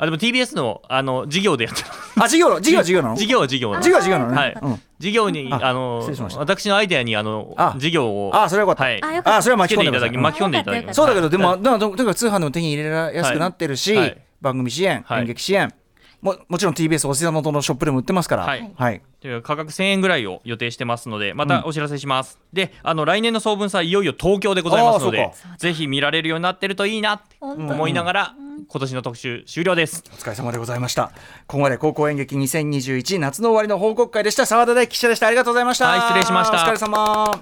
[0.01, 3.15] あでも TBS のあの事業でやってますあ事業事業事業なの？
[3.15, 4.57] 事業は事業事業は事業なのね、はい。
[4.61, 4.81] うん。
[4.97, 7.75] 事業にああの私のアイデアにあのあ。
[7.77, 8.31] 事業を。
[8.33, 9.07] あそれはよかった。
[9.07, 9.21] はい。
[9.25, 10.95] あそれは巻き込んでいただき巻き込んでいただきます。
[10.95, 11.61] そうだけど、でも、はい。
[11.61, 13.93] だからととにかく通販でも手に入れやすくなってるし、
[14.41, 15.21] 番組支援、はい。
[15.21, 15.73] 演劇支援、
[16.21, 28.35] ももちろん TBS お膝元のショップでも売ってますから、はいはい、という価格1000円ぐらいを予定してますのでまたお知らせします、であの来年の総文祭いよいよ東京でございますのでぜひ見られるようになってるといいなって思いながら、
[28.67, 31.11] 今年の特集終了ですお疲れ様でございました。
[31.47, 34.45] ここまで高校演劇2021夏の終わりの報告会でした。
[34.45, 35.27] 澤田大記者でした。
[35.27, 35.87] ありがとうございました。
[35.87, 37.41] はい失礼しましたお疲れ様。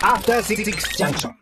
[0.00, 1.32] After Six Junction.